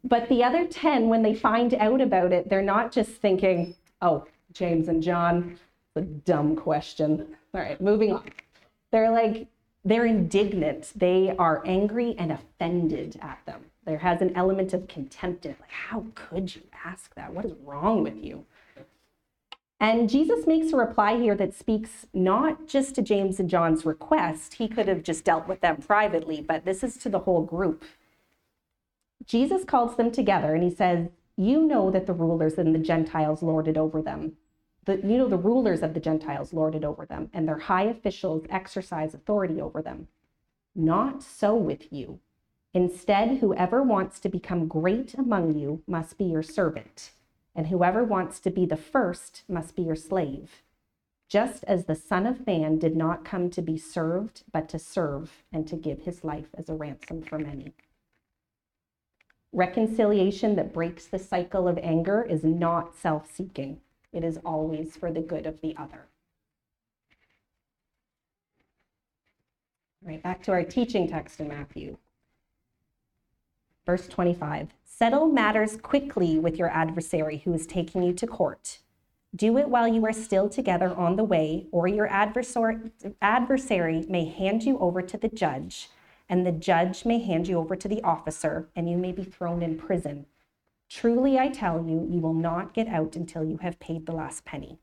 But 0.03 0.29
the 0.29 0.43
other 0.43 0.67
10, 0.67 1.09
when 1.09 1.23
they 1.23 1.35
find 1.35 1.75
out 1.75 2.01
about 2.01 2.33
it, 2.33 2.49
they're 2.49 2.63
not 2.63 2.91
just 2.93 3.11
thinking, 3.13 3.75
oh, 4.01 4.27
James 4.53 4.89
and 4.89 5.03
John, 5.03 5.59
a 5.97 6.01
dumb 6.01 6.57
question. 6.57 7.37
All 7.55 7.61
right, 7.61 7.81
moving 7.81 8.13
on. 8.13 8.25
They're 8.93 9.11
like, 9.11 9.47
they're 9.85 10.07
indignant. 10.07 10.93
They 10.97 11.35
are 11.39 11.63
angry 11.67 12.15
and 12.19 12.33
offended 12.33 13.19
at 13.23 13.41
them. 13.47 13.67
There 13.85 13.99
has 13.99 14.21
an 14.21 14.37
element 14.37 14.73
of 14.73 14.89
contempt 14.89 15.45
in 15.45 15.53
it. 15.53 15.61
Like, 15.61 15.71
how 15.71 16.07
could 16.15 16.55
you 16.55 16.63
ask 16.85 17.15
that? 17.15 17.33
What 17.33 17.45
is 17.45 17.53
wrong 17.65 18.03
with 18.03 18.17
you? 18.23 18.45
And 19.83 20.11
Jesus 20.11 20.47
makes 20.47 20.73
a 20.73 20.77
reply 20.77 21.17
here 21.17 21.35
that 21.37 21.55
speaks 21.55 22.07
not 22.13 22.67
just 22.67 22.95
to 22.97 23.03
James 23.03 23.41
and 23.41 23.49
John's 23.49 23.87
request. 23.87 24.55
He 24.55 24.69
could 24.69 24.89
have 24.89 25.03
just 25.03 25.25
dealt 25.25 25.49
with 25.49 25.63
them 25.63 25.79
privately, 25.79 26.43
but 26.43 26.67
this 26.67 26.85
is 26.85 26.99
to 26.99 27.09
the 27.09 27.21
whole 27.21 27.43
group. 27.43 27.85
Jesus 29.27 29.65
calls 29.65 29.97
them 29.97 30.11
together 30.11 30.55
and 30.55 30.63
he 30.63 30.71
says, 30.71 31.09
You 31.37 31.63
know 31.63 31.91
that 31.91 32.07
the 32.07 32.13
rulers 32.13 32.59
and 32.59 32.75
the 32.75 32.79
Gentiles 32.79 33.43
lorded 33.43 33.77
over 33.77 34.03
them. 34.03 34.37
The, 34.87 34.97
you 34.97 35.19
know, 35.19 35.29
the 35.29 35.37
rulers 35.37 35.83
of 35.83 35.95
the 35.95 36.01
Gentiles 36.01 36.53
lorded 36.53 36.85
over 36.85 37.05
them, 37.05 37.31
and 37.35 37.47
their 37.47 37.59
high 37.59 37.85
officials 37.85 38.47
exercise 38.49 39.13
authority 39.13 39.61
over 39.61 39.83
them. 39.83 40.09
Not 40.75 41.23
so 41.23 41.55
with 41.55 41.93
you. 41.93 42.21
Instead, 42.73 43.39
whoever 43.39 43.83
wants 43.83 44.21
to 44.21 44.29
become 44.29 44.69
great 44.69 45.15
among 45.15 45.55
you 45.59 45.83
must 45.87 46.17
be 46.17 46.25
your 46.25 46.43
servant, 46.43 47.11
and 47.55 47.67
whoever 47.67 48.05
wants 48.05 48.41
to 48.41 48.51
be 48.51 48.65
the 48.65 48.77
first 48.77 49.43
must 49.49 49.77
be 49.77 49.83
your 49.83 49.97
slave. 49.97 50.63
Just 51.29 51.63
as 51.65 51.85
the 51.85 51.95
Son 51.95 52.27
of 52.27 52.47
Man 52.47 52.79
did 52.79 52.97
not 52.97 53.25
come 53.25 53.51
to 53.51 53.63
be 53.63 53.77
served, 53.77 54.45
but 54.53 54.69
to 54.71 54.79
serve 54.79 55.45
and 55.53 55.67
to 55.69 55.77
give 55.77 56.03
his 56.03 56.25
life 56.25 56.49
as 56.55 56.69
a 56.69 56.75
ransom 56.75 57.23
for 57.23 57.39
many. 57.39 57.75
Reconciliation 59.53 60.55
that 60.57 60.73
breaks 60.73 61.07
the 61.07 61.19
cycle 61.19 61.67
of 61.67 61.79
anger 61.79 62.23
is 62.23 62.45
not 62.45 62.95
self 62.95 63.33
seeking, 63.33 63.81
it 64.13 64.23
is 64.23 64.39
always 64.45 64.97
for 64.97 65.11
the 65.11 65.21
good 65.21 65.45
of 65.45 65.61
the 65.61 65.77
other. 65.77 66.07
All 70.03 70.09
right, 70.11 70.23
back 70.23 70.43
to 70.45 70.53
our 70.53 70.63
teaching 70.63 71.09
text 71.09 71.41
in 71.41 71.49
Matthew. 71.49 71.97
Verse 73.85 74.07
25 74.07 74.69
Settle 74.85 75.27
matters 75.27 75.77
quickly 75.77 76.39
with 76.39 76.57
your 76.57 76.71
adversary 76.71 77.39
who 77.39 77.53
is 77.53 77.67
taking 77.67 78.03
you 78.05 78.13
to 78.13 78.27
court. 78.27 78.79
Do 79.35 79.59
it 79.59 79.69
while 79.69 79.89
you 79.89 80.05
are 80.07 80.13
still 80.13 80.49
together 80.49 80.95
on 80.95 81.17
the 81.17 81.25
way, 81.25 81.67
or 81.73 81.89
your 81.89 82.09
adversary 82.09 82.77
may 84.09 84.25
hand 84.27 84.63
you 84.63 84.79
over 84.79 85.03
to 85.03 85.17
the 85.17 85.29
judge 85.29 85.89
and 86.31 86.47
the 86.47 86.53
judge 86.53 87.05
may 87.05 87.19
hand 87.19 87.49
you 87.49 87.59
over 87.59 87.75
to 87.75 87.89
the 87.89 88.01
officer, 88.03 88.69
and 88.77 88.89
you 88.89 88.97
may 88.97 89.11
be 89.11 89.25
thrown 89.25 89.63
in 89.63 89.77
prison. 89.77 90.27
Truly, 90.89 91.39
I 91.39 91.49
tell 91.49 91.85
you, 91.85 92.07
you 92.09 92.21
will 92.21 92.35
not 92.35 92.73
get 92.73 92.87
out 92.87 93.17
until 93.17 93.45
you 93.45 93.59
have 93.59 93.81
paid 93.81 94.07
the 94.07 94.13
last 94.13 94.45
penny. 94.45 94.79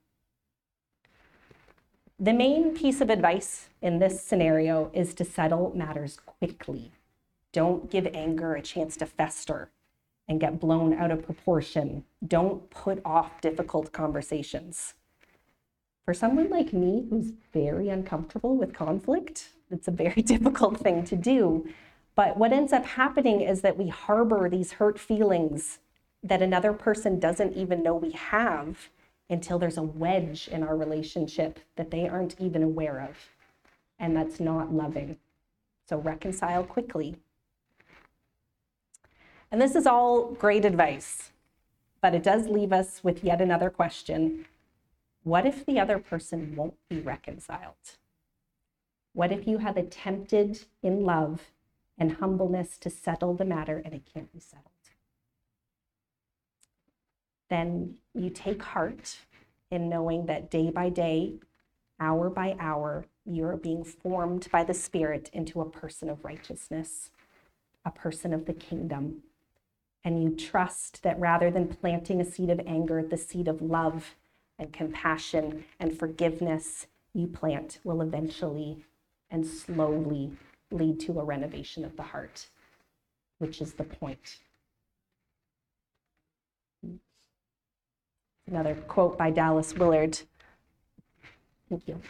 The 2.19 2.33
main 2.33 2.75
piece 2.75 2.99
of 2.99 3.09
advice 3.09 3.69
in 3.81 3.99
this 3.99 4.21
scenario 4.21 4.91
is 4.93 5.13
to 5.15 5.23
settle 5.23 5.71
matters 5.73 6.19
quickly. 6.25 6.91
Don't 7.53 7.89
give 7.89 8.07
anger 8.13 8.53
a 8.53 8.61
chance 8.61 8.97
to 8.97 9.05
fester 9.05 9.69
and 10.27 10.41
get 10.41 10.59
blown 10.59 10.93
out 10.93 11.11
of 11.11 11.23
proportion. 11.23 12.03
Don't 12.27 12.69
put 12.69 12.99
off 13.05 13.39
difficult 13.39 13.93
conversations. 13.93 14.95
For 16.03 16.13
someone 16.13 16.49
like 16.49 16.73
me 16.73 17.05
who's 17.09 17.31
very 17.53 17.87
uncomfortable 17.87 18.57
with 18.57 18.73
conflict, 18.73 19.53
it's 19.71 19.87
a 19.87 19.91
very 19.91 20.21
difficult 20.33 20.79
thing 20.79 21.03
to 21.05 21.15
do. 21.15 21.67
But 22.15 22.37
what 22.37 22.51
ends 22.51 22.73
up 22.73 22.85
happening 22.85 23.41
is 23.41 23.61
that 23.61 23.77
we 23.77 23.89
harbor 23.89 24.49
these 24.49 24.73
hurt 24.73 24.99
feelings 24.99 25.79
that 26.23 26.41
another 26.41 26.73
person 26.73 27.19
doesn't 27.19 27.53
even 27.53 27.83
know 27.83 27.95
we 27.95 28.11
have 28.11 28.89
until 29.29 29.59
there's 29.59 29.77
a 29.77 29.83
wedge 29.83 30.47
in 30.47 30.63
our 30.63 30.75
relationship 30.75 31.59
that 31.75 31.91
they 31.91 32.07
aren't 32.07 32.39
even 32.39 32.63
aware 32.63 32.99
of. 32.99 33.29
And 33.99 34.15
that's 34.15 34.39
not 34.39 34.73
loving. 34.73 35.17
So 35.87 35.97
reconcile 35.97 36.63
quickly. 36.63 37.17
And 39.51 39.61
this 39.61 39.75
is 39.75 39.87
all 39.87 40.31
great 40.31 40.65
advice, 40.65 41.31
but 42.01 42.13
it 42.13 42.23
does 42.23 42.47
leave 42.47 42.73
us 42.73 43.03
with 43.03 43.23
yet 43.23 43.41
another 43.41 43.69
question. 43.69 44.45
What 45.23 45.45
if 45.45 45.65
the 45.65 45.79
other 45.79 45.99
person 45.99 46.55
won't 46.55 46.75
be 46.89 46.99
reconciled? 46.99 47.75
What 49.17 49.31
if 49.31 49.47
you 49.47 49.57
have 49.57 49.77
attempted 49.77 50.59
in 50.83 51.03
love 51.03 51.49
and 51.97 52.11
humbleness 52.11 52.77
to 52.77 52.91
settle 52.91 53.33
the 53.33 53.45
matter 53.45 53.81
and 53.83 53.91
it 53.91 54.07
can't 54.13 54.31
be 54.31 54.39
settled? 54.39 54.69
Then 57.49 57.95
you 58.13 58.29
take 58.29 58.61
heart 58.61 59.17
in 59.71 59.89
knowing 59.89 60.27
that 60.27 60.51
day 60.51 60.69
by 60.69 60.89
day, 60.89 61.33
hour 61.99 62.29
by 62.29 62.55
hour, 62.59 63.07
you're 63.25 63.57
being 63.57 63.83
formed 63.83 64.49
by 64.51 64.63
the 64.63 64.75
Spirit 64.75 65.31
into 65.33 65.61
a 65.61 65.69
person 65.71 66.11
of 66.11 66.23
righteousness, 66.23 67.09
a 67.83 67.89
person 67.89 68.35
of 68.35 68.45
the 68.45 68.53
kingdom. 68.53 69.23
And 70.03 70.21
you 70.21 70.29
trust 70.35 71.01
that 71.01 71.19
rather 71.19 71.49
than 71.49 71.69
planting 71.69 72.21
a 72.21 72.23
seed 72.23 72.51
of 72.51 72.61
anger, 72.67 73.01
the 73.01 73.17
seed 73.17 73.47
of 73.47 73.63
love 73.63 74.13
and 74.59 74.71
compassion 74.71 75.65
and 75.79 75.97
forgiveness 75.97 76.85
you 77.15 77.25
plant 77.25 77.79
will 77.83 78.03
eventually 78.03 78.85
and 79.29 79.45
slowly 79.45 80.31
lead 80.71 80.99
to 81.01 81.19
a 81.19 81.23
renovation 81.23 81.85
of 81.85 81.95
the 81.95 82.03
heart, 82.03 82.47
which 83.39 83.61
is 83.61 83.73
the 83.73 83.83
point. 83.83 84.39
Another 88.47 88.75
quote 88.75 89.17
by 89.17 89.29
Dallas 89.29 89.73
Willard. 89.73 90.19
Thank 91.69 91.87
you. 91.87 92.01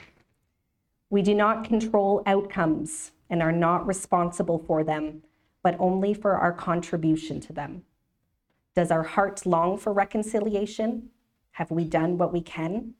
We 1.10 1.21
do 1.21 1.34
not 1.34 1.63
control 1.63 2.21
outcomes 2.25 3.12
and 3.30 3.41
are 3.41 3.51
not 3.51 3.88
responsible 3.88 4.60
for 4.60 4.84
them, 4.84 5.23
but 5.63 5.75
only 5.80 6.13
for 6.13 6.34
our 6.34 6.53
contribution 6.53 7.39
to 7.41 7.53
them. 7.53 7.84
Does 8.75 8.91
our 8.91 9.03
heart 9.03 9.45
long 9.45 9.77
for 9.77 9.91
reconciliation? 9.91 11.10
Have 11.53 11.71
we 11.71 11.84
done 11.84 12.17
what 12.17 12.32
we 12.32 12.41
can? 12.41 12.93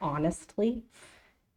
Honestly? 0.00 0.84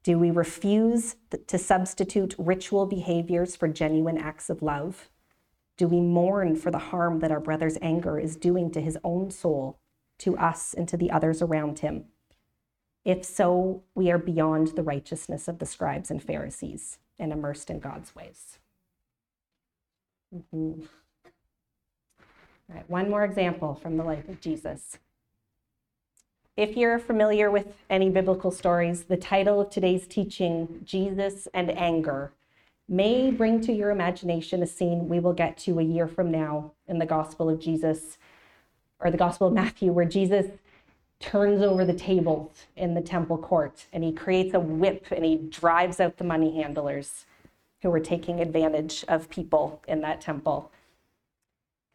Do 0.04 0.20
we 0.20 0.32
refuse 0.32 1.16
to 1.48 1.58
substitute 1.58 2.36
ritual 2.38 2.86
behaviors 2.86 3.56
for 3.56 3.70
genuine 3.70 4.18
acts 4.18 4.50
of 4.50 4.62
love? 4.62 5.10
Do 5.78 5.88
we 5.88 6.02
mourn 6.02 6.56
for 6.56 6.72
the 6.72 6.78
harm 6.78 7.20
that 7.20 7.32
our 7.32 7.40
brother's 7.40 7.78
anger 7.82 8.20
is 8.20 8.36
doing 8.36 8.70
to 8.72 8.82
his 8.82 8.98
own 9.04 9.32
soul 9.32 9.80
to 10.20 10.38
us 10.38 10.74
and 10.74 10.88
to 10.90 10.98
the 10.98 11.10
others 11.10 11.42
around 11.42 11.80
him? 11.80 12.06
If 13.06 13.26
so, 13.26 13.84
we 13.96 14.12
are 14.12 14.18
beyond 14.18 14.76
the 14.76 14.84
righteousness 14.84 15.48
of 15.48 15.60
the 15.60 15.66
scribes 15.66 16.12
and 16.12 16.22
Pharisees 16.22 17.00
and 17.18 17.32
immersed 17.32 17.70
in 17.70 17.80
God's 17.80 18.14
ways. 18.16 18.60
Mm-hmm. 20.36 20.82
All 22.70 22.76
right, 22.76 22.90
one 22.90 23.10
more 23.10 23.24
example 23.24 23.76
from 23.76 23.98
the 23.98 24.04
life 24.04 24.28
of 24.30 24.42
Jesus. 24.42 24.98
If 26.56 26.78
you're 26.78 27.00
familiar 27.00 27.50
with 27.50 27.74
any 27.90 28.12
biblical 28.12 28.52
stories, 28.52 29.06
the 29.06 29.18
title 29.18 29.60
of 29.60 29.72
today's 29.72 30.06
teaching, 30.06 30.82
Jesus 30.84 31.48
and 31.52 31.72
Anger, 31.72 32.32
may 32.88 33.32
bring 33.32 33.60
to 33.62 33.74
your 33.74 33.90
imagination 33.90 34.62
a 34.62 34.68
scene 34.68 35.10
we 35.10 35.20
will 35.20 35.34
get 35.34 35.58
to 35.58 35.80
a 35.80 35.84
year 35.84 36.08
from 36.08 36.30
now 36.30 36.74
in 36.88 37.00
the 37.00 37.08
Gospel 37.08 37.50
of 37.50 37.60
Jesus 37.60 38.20
or 39.00 39.10
the 39.10 39.18
Gospel 39.18 39.48
of 39.48 39.54
Matthew, 39.54 39.92
where 39.92 40.06
Jesus 40.06 40.46
turns 41.20 41.64
over 41.64 41.86
the 41.86 41.94
tables 41.94 42.68
in 42.76 42.94
the 42.94 43.02
temple 43.02 43.40
court 43.40 43.88
and 43.92 44.04
he 44.04 44.12
creates 44.12 44.54
a 44.54 44.60
whip 44.60 45.08
and 45.10 45.26
he 45.26 45.38
drives 45.38 46.00
out 46.00 46.18
the 46.18 46.24
money 46.24 46.62
handlers 46.62 47.26
who 47.82 47.90
were 47.90 48.00
taking 48.00 48.40
advantage 48.40 49.04
of 49.08 49.28
people 49.28 49.82
in 49.88 50.02
that 50.02 50.22
temple. 50.22 50.72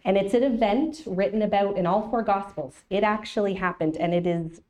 And 0.04 0.16
it's 0.16 0.34
an 0.34 0.42
event 0.42 1.02
written 1.06 1.42
about 1.42 1.76
in 1.76 1.86
all 1.86 2.08
four 2.08 2.22
Gospels. 2.22 2.84
It 2.88 3.02
actually 3.02 3.54
happened, 3.54 3.96
and 3.96 4.14
it 4.14 4.26
is 4.26 4.62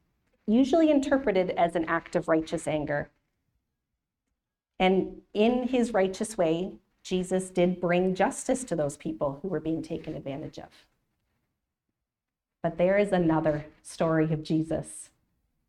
usually 0.46 0.90
interpreted 0.90 1.50
as 1.50 1.76
an 1.76 1.84
act 1.84 2.16
of 2.16 2.28
righteous 2.28 2.66
anger. 2.66 3.10
And 4.80 5.22
in 5.34 5.68
his 5.68 5.92
righteous 5.92 6.38
way, 6.38 6.72
Jesus 7.02 7.50
did 7.50 7.80
bring 7.80 8.14
justice 8.14 8.64
to 8.64 8.76
those 8.76 8.96
people 8.96 9.38
who 9.42 9.48
were 9.48 9.60
being 9.60 9.82
taken 9.82 10.14
advantage 10.14 10.58
of. 10.58 10.68
But 12.62 12.78
there 12.78 12.98
is 12.98 13.12
another 13.12 13.66
story 13.82 14.32
of 14.32 14.42
Jesus, 14.42 15.10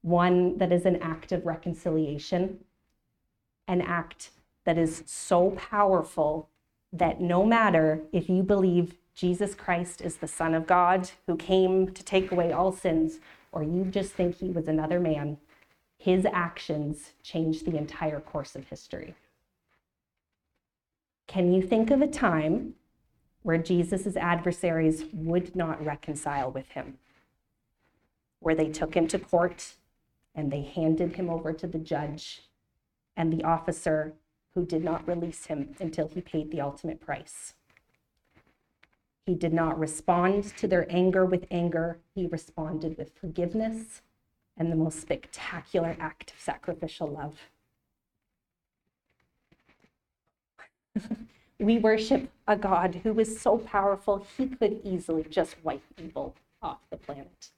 one 0.02 0.58
that 0.58 0.72
is 0.72 0.86
an 0.86 0.98
act 1.02 1.32
of 1.32 1.46
reconciliation, 1.46 2.60
an 3.68 3.82
act 3.82 4.32
that 4.66 4.78
is 4.78 5.04
so 5.06 5.52
powerful 5.52 6.50
that 6.92 7.22
no 7.22 7.46
matter 7.46 8.02
if 8.12 8.30
you 8.30 8.44
believe 8.44 8.96
Jesus 9.20 9.54
Christ 9.54 10.00
is 10.00 10.16
the 10.16 10.30
Son 10.30 10.54
of 10.54 10.66
God 10.66 11.12
who 11.28 11.36
came 11.36 11.92
to 11.92 12.04
take 12.06 12.32
away 12.32 12.54
all 12.54 12.72
sins, 12.72 13.20
or 13.52 13.64
you 13.64 13.84
just 13.84 14.14
think 14.14 14.38
he 14.38 14.50
was 14.50 14.70
another 14.70 14.98
man, 14.98 15.40
his 15.98 16.26
actions 16.32 17.12
changed 17.22 17.66
the 17.66 17.76
entire 17.76 18.22
course 18.22 18.56
of 18.56 18.70
history. 18.70 19.16
Can 21.28 21.52
you 21.52 21.62
think 21.62 21.92
of 21.92 22.02
a 22.02 22.08
time 22.08 22.76
where 23.44 23.58
Jesus' 23.58 24.16
adversaries 24.16 25.04
would 25.12 25.54
not 25.54 25.86
reconcile 25.86 26.50
with 26.50 26.70
him, 26.70 26.98
where 28.40 28.56
they 28.56 28.70
took 28.70 28.94
him 28.94 29.06
to 29.10 29.20
court 29.20 29.74
and 30.34 30.50
they 30.50 30.62
handed 30.62 31.18
him 31.18 31.30
over 31.30 31.52
to 31.52 31.68
the 31.68 31.78
judge 31.78 32.44
and 33.18 33.34
the 33.34 33.44
officer 33.44 34.14
who 34.54 34.66
did 34.66 34.82
not 34.82 35.06
release 35.06 35.48
him 35.48 35.76
until 35.82 36.08
he 36.08 36.22
paid 36.22 36.52
the 36.52 36.62
ultimate 36.62 37.02
price. 37.02 37.56
He 39.30 39.36
did 39.36 39.54
not 39.54 39.78
respond 39.78 40.58
to 40.58 40.68
their 40.68 40.92
anger 40.92 41.24
with 41.24 41.46
anger, 41.52 42.00
he 42.16 42.26
responded 42.26 42.98
with 42.98 43.14
forgiveness 43.14 44.02
and 44.58 44.72
the 44.72 44.76
most 44.76 45.00
spectacular 45.00 45.96
act 46.00 46.32
of 46.32 46.40
sacrificial 46.40 47.06
love. 47.06 47.38
we 51.60 51.78
worship 51.78 52.32
a 52.48 52.56
God 52.56 53.02
who 53.04 53.20
is 53.20 53.40
so 53.40 53.60
powerful, 53.60 54.26
he 54.36 54.48
could 54.48 54.82
easily 54.84 55.24
just 55.30 55.58
wipe 55.64 55.84
evil 56.04 56.34
off 56.64 56.80
the 56.90 56.98
planet. 56.98 57.52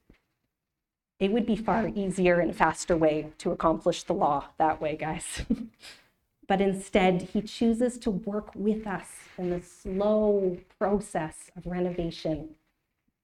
It 1.20 1.32
would 1.32 1.46
be 1.46 1.56
far 1.56 1.88
easier 1.88 2.42
and 2.42 2.54
faster 2.54 2.98
way 2.98 3.32
to 3.38 3.52
accomplish 3.52 4.04
the 4.04 4.14
law 4.14 4.48
that 4.58 4.82
way, 4.82 4.98
guys. 4.98 5.44
but 6.48 6.62
instead, 6.62 7.30
he 7.34 7.42
chooses 7.42 7.98
to 8.00 8.12
work 8.12 8.52
with 8.56 8.86
us 8.86 9.08
in 9.38 9.50
the 9.50 9.62
slow 9.62 10.58
process 10.78 11.50
of 11.56 11.66
renovation 11.66 12.56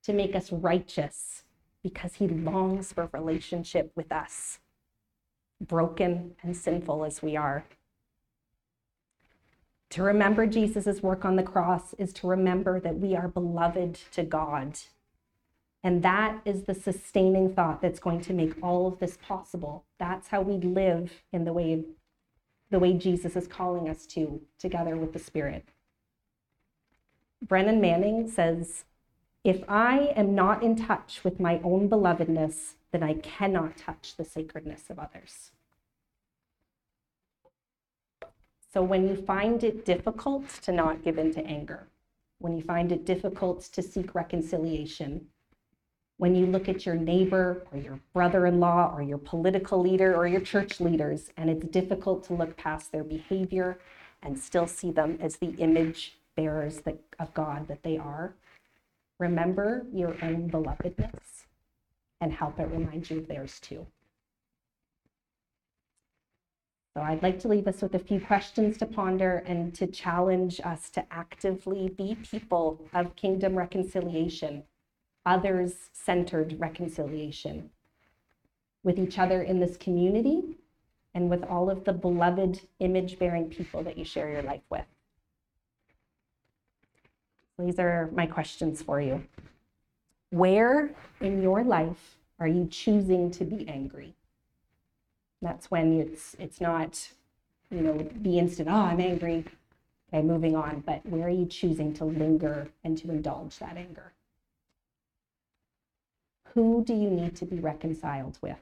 to 0.03 0.13
make 0.13 0.35
us 0.35 0.51
righteous 0.51 1.43
because 1.83 2.15
he 2.15 2.27
longs 2.27 2.93
for 2.93 3.03
a 3.03 3.09
relationship 3.13 3.91
with 3.95 4.11
us, 4.11 4.59
broken 5.59 6.35
and 6.41 6.55
sinful 6.55 7.03
as 7.03 7.21
we 7.21 7.35
are. 7.35 7.65
To 9.91 10.03
remember 10.03 10.45
Jesus' 10.45 11.01
work 11.01 11.23
on 11.23 11.37
the 11.37 11.43
cross 11.43 11.93
is 11.97 12.11
to 12.13 12.27
remember 12.27 12.79
that 12.79 12.99
we 12.99 13.15
are 13.15 13.27
beloved 13.27 13.99
to 14.11 14.23
God. 14.23 14.79
And 15.83 16.03
that 16.03 16.41
is 16.43 16.63
the 16.63 16.73
sustaining 16.73 17.53
thought 17.53 17.81
that's 17.81 17.99
going 17.99 18.21
to 18.21 18.33
make 18.33 18.61
all 18.61 18.87
of 18.87 18.99
this 18.99 19.17
possible. 19.21 19.85
That's 19.97 20.27
how 20.27 20.41
we 20.41 20.57
live 20.57 21.23
in 21.31 21.45
the 21.45 21.53
way, 21.53 21.85
the 22.69 22.79
way 22.79 22.93
Jesus 22.93 23.35
is 23.35 23.47
calling 23.47 23.89
us 23.89 24.05
to, 24.07 24.41
together 24.59 24.97
with 24.97 25.13
the 25.13 25.19
Spirit. 25.19 25.69
Brennan 27.41 27.79
Manning 27.79 28.29
says, 28.29 28.85
If 29.43 29.63
I 29.67 30.13
am 30.15 30.35
not 30.35 30.63
in 30.63 30.75
touch 30.75 31.23
with 31.23 31.39
my 31.39 31.61
own 31.63 31.89
belovedness, 31.89 32.73
then 32.91 33.03
I 33.03 33.13
cannot 33.15 33.77
touch 33.77 34.15
the 34.17 34.25
sacredness 34.25 34.89
of 34.89 34.99
others. 34.99 35.51
So 38.73 38.83
when 38.83 39.07
you 39.07 39.15
find 39.15 39.63
it 39.63 39.85
difficult 39.85 40.49
to 40.63 40.71
not 40.71 41.03
give 41.03 41.17
in 41.17 41.33
to 41.33 41.45
anger, 41.45 41.87
when 42.39 42.55
you 42.55 42.63
find 42.63 42.91
it 42.91 43.05
difficult 43.05 43.61
to 43.73 43.81
seek 43.81 44.13
reconciliation, 44.13 45.27
When 46.17 46.35
you 46.35 46.47
look 46.47 46.67
at 46.67 46.85
your 46.85 46.95
neighbor 46.95 47.65
or 47.71 47.77
your 47.77 47.99
brother 48.13 48.47
in 48.47 48.59
law 48.59 48.91
or 48.93 49.03
your 49.03 49.19
political 49.19 49.79
leader 49.79 50.15
or 50.15 50.27
your 50.27 50.41
church 50.41 50.79
leaders, 50.79 51.29
and 51.37 51.49
it's 51.49 51.67
difficult 51.67 52.23
to 52.25 52.33
look 52.33 52.57
past 52.57 52.91
their 52.91 53.03
behavior 53.03 53.79
and 54.23 54.37
still 54.37 54.65
see 54.65 54.91
them 54.91 55.19
as 55.21 55.37
the 55.37 55.51
image 55.57 56.17
bearers 56.35 56.79
that, 56.81 56.99
of 57.19 57.33
God 57.33 57.67
that 57.67 57.83
they 57.83 57.97
are, 57.97 58.33
remember 59.19 59.85
your 59.93 60.15
own 60.23 60.49
belovedness 60.49 61.45
and 62.19 62.33
help 62.33 62.59
it 62.59 62.67
remind 62.67 63.09
you 63.09 63.19
of 63.19 63.27
theirs 63.27 63.59
too. 63.59 63.85
So 66.95 67.03
I'd 67.03 67.21
like 67.21 67.39
to 67.41 67.47
leave 67.47 67.67
us 67.67 67.83
with 67.83 67.93
a 67.93 67.99
few 67.99 68.19
questions 68.19 68.75
to 68.77 68.87
ponder 68.87 69.43
and 69.45 69.71
to 69.75 69.85
challenge 69.85 70.59
us 70.63 70.89
to 70.91 71.05
actively 71.11 71.89
be 71.89 72.15
people 72.15 72.81
of 72.91 73.15
kingdom 73.15 73.55
reconciliation, 73.55 74.63
others 75.27 75.89
centered 75.91 76.57
reconciliation 76.57 77.69
with 78.83 78.97
each 78.97 79.19
other 79.19 79.43
in 79.43 79.59
this 79.59 79.75
community 79.75 80.57
and 81.13 81.29
with 81.29 81.43
all 81.43 81.69
of 81.69 81.83
the 81.83 81.91
beloved 81.91 82.61
image 82.79 83.19
bearing 83.19 83.49
people 83.49 83.83
that 83.83 83.97
you 83.97 84.05
share 84.05 84.31
your 84.31 84.41
life 84.41 84.61
with. 84.69 84.85
These 87.59 87.77
are 87.77 88.09
my 88.13 88.25
questions 88.25 88.81
for 88.81 89.01
you. 89.01 89.23
Where 90.29 90.91
in 91.19 91.41
your 91.41 91.63
life 91.63 92.17
are 92.39 92.47
you 92.47 92.67
choosing 92.67 93.29
to 93.31 93.43
be 93.43 93.67
angry? 93.67 94.13
That's 95.41 95.69
when 95.69 95.99
it's 95.99 96.35
it's 96.39 96.61
not, 96.61 97.09
you 97.69 97.81
know, 97.81 98.09
the 98.21 98.39
instant, 98.39 98.69
oh, 98.69 98.75
I'm 98.75 99.01
angry. 99.01 99.45
Okay, 100.13 100.21
moving 100.21 100.55
on. 100.55 100.83
But 100.85 101.05
where 101.05 101.27
are 101.27 101.29
you 101.29 101.45
choosing 101.45 101.93
to 101.95 102.05
linger 102.05 102.69
and 102.83 102.97
to 102.99 103.09
indulge 103.09 103.57
that 103.59 103.75
anger? 103.75 104.13
Who 106.57 106.83
do 106.83 106.95
you 106.95 107.11
need 107.11 107.35
to 107.35 107.45
be 107.45 107.59
reconciled 107.59 108.39
with? 108.41 108.57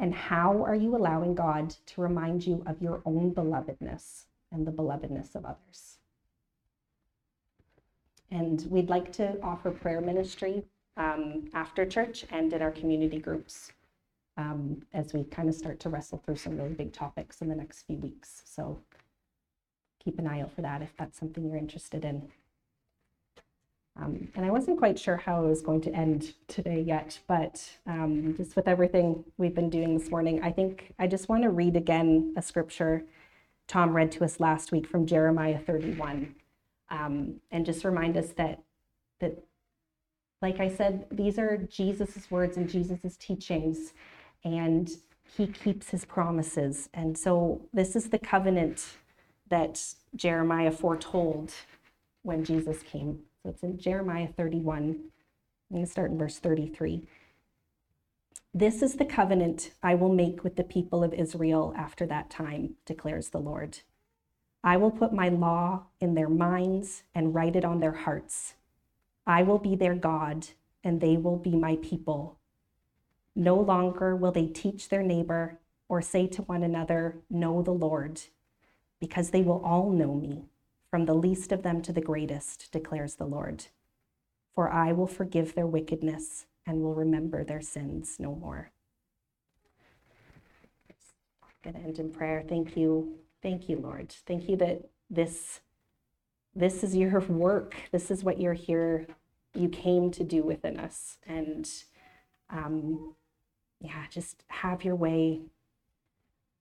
And 0.00 0.12
how 0.12 0.64
are 0.64 0.74
you 0.74 0.96
allowing 0.96 1.36
God 1.36 1.76
to 1.86 2.00
remind 2.00 2.44
you 2.44 2.64
of 2.66 2.82
your 2.82 3.00
own 3.04 3.32
belovedness 3.32 4.24
and 4.50 4.66
the 4.66 4.72
belovedness 4.72 5.36
of 5.36 5.44
others? 5.44 5.98
And 8.32 8.66
we'd 8.68 8.90
like 8.90 9.12
to 9.12 9.40
offer 9.44 9.70
prayer 9.70 10.00
ministry 10.00 10.64
um, 10.96 11.48
after 11.54 11.86
church 11.86 12.24
and 12.32 12.52
in 12.52 12.60
our 12.60 12.72
community 12.72 13.20
groups 13.20 13.70
um, 14.36 14.82
as 14.92 15.14
we 15.14 15.22
kind 15.22 15.48
of 15.48 15.54
start 15.54 15.78
to 15.78 15.88
wrestle 15.88 16.18
through 16.18 16.34
some 16.34 16.56
really 16.56 16.74
big 16.74 16.92
topics 16.92 17.42
in 17.42 17.48
the 17.48 17.54
next 17.54 17.82
few 17.82 17.98
weeks. 17.98 18.42
So 18.44 18.80
keep 20.02 20.18
an 20.18 20.26
eye 20.26 20.40
out 20.40 20.52
for 20.52 20.62
that 20.62 20.82
if 20.82 20.96
that's 20.96 21.16
something 21.16 21.46
you're 21.46 21.56
interested 21.56 22.04
in. 22.04 22.28
Um, 23.96 24.28
and 24.34 24.44
I 24.44 24.50
wasn't 24.50 24.78
quite 24.78 24.98
sure 24.98 25.16
how 25.16 25.36
I 25.36 25.46
was 25.46 25.62
going 25.62 25.80
to 25.82 25.94
end 25.94 26.34
today 26.48 26.80
yet, 26.80 27.20
but 27.28 27.64
um, 27.86 28.34
just 28.36 28.56
with 28.56 28.66
everything 28.66 29.24
we've 29.38 29.54
been 29.54 29.70
doing 29.70 29.96
this 29.96 30.10
morning, 30.10 30.42
I 30.42 30.50
think 30.50 30.92
I 30.98 31.06
just 31.06 31.28
want 31.28 31.44
to 31.44 31.50
read 31.50 31.76
again 31.76 32.34
a 32.36 32.42
scripture 32.42 33.04
Tom 33.66 33.94
read 33.94 34.12
to 34.12 34.24
us 34.24 34.40
last 34.40 34.72
week 34.72 34.86
from 34.86 35.06
Jeremiah 35.06 35.58
31, 35.58 36.34
um, 36.90 37.40
and 37.50 37.64
just 37.64 37.84
remind 37.84 38.16
us 38.16 38.28
that 38.36 38.62
that, 39.20 39.42
like 40.42 40.60
I 40.60 40.68
said, 40.68 41.06
these 41.10 41.38
are 41.38 41.56
Jesus's 41.56 42.30
words 42.30 42.56
and 42.56 42.68
Jesus's 42.68 43.16
teachings, 43.16 43.94
and 44.44 44.90
He 45.36 45.46
keeps 45.46 45.90
His 45.90 46.04
promises. 46.04 46.90
And 46.92 47.16
so 47.16 47.62
this 47.72 47.96
is 47.96 48.10
the 48.10 48.18
covenant 48.18 48.84
that 49.48 49.82
Jeremiah 50.14 50.70
foretold 50.70 51.52
when 52.22 52.44
Jesus 52.44 52.82
came. 52.82 53.20
So 53.44 53.50
it's 53.50 53.62
in 53.62 53.78
Jeremiah 53.78 54.28
31. 54.28 54.76
I'm 54.82 55.76
going 55.76 55.84
to 55.84 55.90
start 55.90 56.10
in 56.10 56.16
verse 56.16 56.38
33. 56.38 57.06
This 58.54 58.80
is 58.80 58.94
the 58.94 59.04
covenant 59.04 59.72
I 59.82 59.94
will 59.96 60.12
make 60.12 60.42
with 60.42 60.56
the 60.56 60.64
people 60.64 61.04
of 61.04 61.12
Israel 61.12 61.74
after 61.76 62.06
that 62.06 62.30
time, 62.30 62.76
declares 62.86 63.28
the 63.28 63.40
Lord. 63.40 63.80
I 64.62 64.78
will 64.78 64.90
put 64.90 65.12
my 65.12 65.28
law 65.28 65.82
in 66.00 66.14
their 66.14 66.28
minds 66.30 67.02
and 67.14 67.34
write 67.34 67.54
it 67.54 67.66
on 67.66 67.80
their 67.80 67.92
hearts. 67.92 68.54
I 69.26 69.42
will 69.42 69.58
be 69.58 69.76
their 69.76 69.94
God, 69.94 70.46
and 70.82 71.02
they 71.02 71.18
will 71.18 71.36
be 71.36 71.54
my 71.54 71.76
people. 71.82 72.38
No 73.36 73.56
longer 73.56 74.16
will 74.16 74.32
they 74.32 74.46
teach 74.46 74.88
their 74.88 75.02
neighbor 75.02 75.58
or 75.86 76.00
say 76.00 76.26
to 76.28 76.42
one 76.42 76.62
another, 76.62 77.16
Know 77.28 77.60
the 77.60 77.72
Lord, 77.72 78.22
because 79.00 79.30
they 79.30 79.42
will 79.42 79.62
all 79.62 79.90
know 79.90 80.14
me 80.14 80.46
from 80.94 81.06
the 81.06 81.12
least 81.12 81.50
of 81.50 81.64
them 81.64 81.82
to 81.82 81.92
the 81.92 82.00
greatest, 82.00 82.70
declares 82.70 83.16
the 83.16 83.26
Lord. 83.26 83.66
For 84.54 84.70
I 84.70 84.92
will 84.92 85.08
forgive 85.08 85.56
their 85.56 85.66
wickedness 85.66 86.46
and 86.64 86.82
will 86.82 86.94
remember 86.94 87.42
their 87.42 87.60
sins 87.60 88.18
no 88.20 88.36
more. 88.36 88.70
I'm 91.42 91.48
going 91.64 91.74
to 91.74 91.88
end 91.88 91.98
in 91.98 92.12
prayer. 92.12 92.44
Thank 92.48 92.76
you. 92.76 93.16
Thank 93.42 93.68
you, 93.68 93.76
Lord. 93.76 94.14
Thank 94.24 94.48
you 94.48 94.54
that 94.58 94.82
this 95.10 95.62
this 96.54 96.84
is 96.84 96.94
your 96.94 97.18
work. 97.22 97.74
This 97.90 98.08
is 98.08 98.22
what 98.22 98.40
you're 98.40 98.54
here. 98.54 99.08
You 99.52 99.68
came 99.70 100.12
to 100.12 100.22
do 100.22 100.44
within 100.44 100.78
us, 100.78 101.18
and 101.26 101.68
um, 102.50 103.16
yeah, 103.80 104.04
just 104.10 104.44
have 104.46 104.84
your 104.84 104.94
way. 104.94 105.40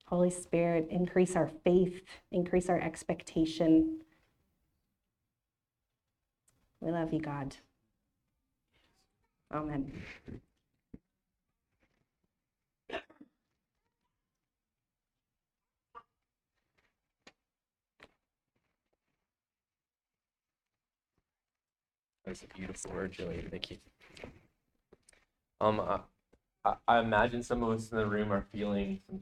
Holy 0.08 0.32
Spirit, 0.32 0.88
increase 0.90 1.36
our 1.36 1.52
faith, 1.64 2.02
increase 2.32 2.68
our 2.68 2.80
expectation. 2.80 4.00
We 6.84 6.92
love 6.92 7.14
you, 7.14 7.22
God. 7.22 7.58
Amen. 9.54 9.92
That's 22.26 22.44
a 22.44 22.48
beautiful 22.58 22.92
word, 22.94 23.14
Julie. 23.14 23.46
Thank 23.50 23.72
you. 23.72 23.78
Um, 25.62 25.80
I, 25.82 26.02
I- 26.66 26.78
I 26.88 27.00
imagine 27.00 27.44
some 27.44 27.64
of 27.64 27.72
us 27.78 27.92
in 27.92 27.98
the 27.98 28.08
room 28.08 28.32
are 28.34 28.46
feeling 28.54 29.02
some 29.10 29.20